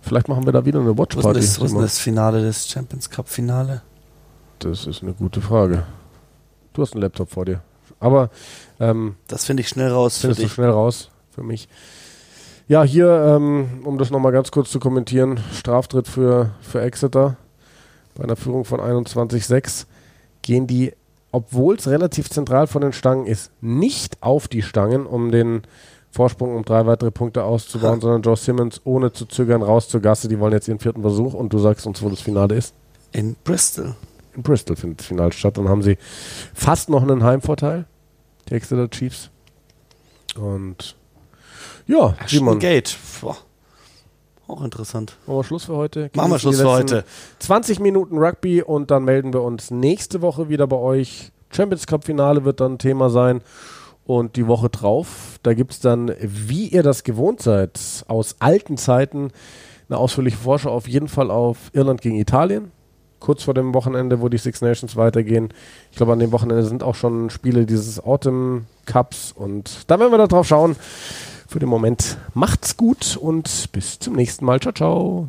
[0.00, 1.38] vielleicht machen wir da wieder eine Watchparty.
[1.38, 3.82] Was ist, was ist das Finale des Champions Cup Finale?
[4.58, 5.84] Das ist eine gute Frage.
[6.72, 7.60] Du hast einen Laptop vor dir.
[8.00, 8.30] Aber
[8.80, 10.18] ähm, das finde ich schnell raus.
[10.18, 11.68] Findest du schnell raus für mich.
[12.66, 17.36] Ja, hier, ähm, um das nochmal ganz kurz zu kommentieren, Straftritt für, für Exeter
[18.14, 19.86] bei einer Führung von 21-6
[20.42, 20.92] gehen die,
[21.30, 25.62] obwohl es relativ zentral von den Stangen ist, nicht auf die Stangen, um den
[26.14, 30.28] Vorsprung um drei weitere Punkte auszubauen, sondern Joe Simmons ohne zu zögern raus zur Gasse.
[30.28, 32.72] Die wollen jetzt ihren vierten Versuch und du sagst uns, wo das Finale ist?
[33.10, 33.96] In Bristol.
[34.36, 35.58] In Bristol findet das Finale statt.
[35.58, 35.98] Dann haben sie
[36.54, 37.86] fast noch einen Heimvorteil,
[38.48, 39.30] die Exeter Chiefs.
[40.36, 40.94] Und
[41.88, 42.60] ja, Simon.
[42.60, 42.96] Gate.
[43.20, 43.36] Boah.
[44.46, 45.16] Auch interessant.
[45.26, 46.10] Machen wir Schluss für heute.
[46.14, 47.04] Machen wir Schluss für heute.
[47.40, 51.32] 20 Minuten Rugby und dann melden wir uns nächste Woche wieder bei euch.
[51.50, 53.40] Champions Cup Finale wird dann Thema sein.
[54.06, 58.76] Und die Woche drauf, da gibt es dann, wie ihr das gewohnt seid, aus alten
[58.76, 59.30] Zeiten
[59.88, 62.70] eine ausführliche Vorschau auf jeden Fall auf Irland gegen Italien.
[63.18, 65.48] Kurz vor dem Wochenende, wo die Six Nations weitergehen.
[65.90, 69.32] Ich glaube, an dem Wochenende sind auch schon Spiele dieses Autumn Cups.
[69.32, 70.76] Und da werden wir da drauf schauen.
[71.48, 74.60] Für den Moment macht's gut und bis zum nächsten Mal.
[74.60, 75.28] Ciao, ciao.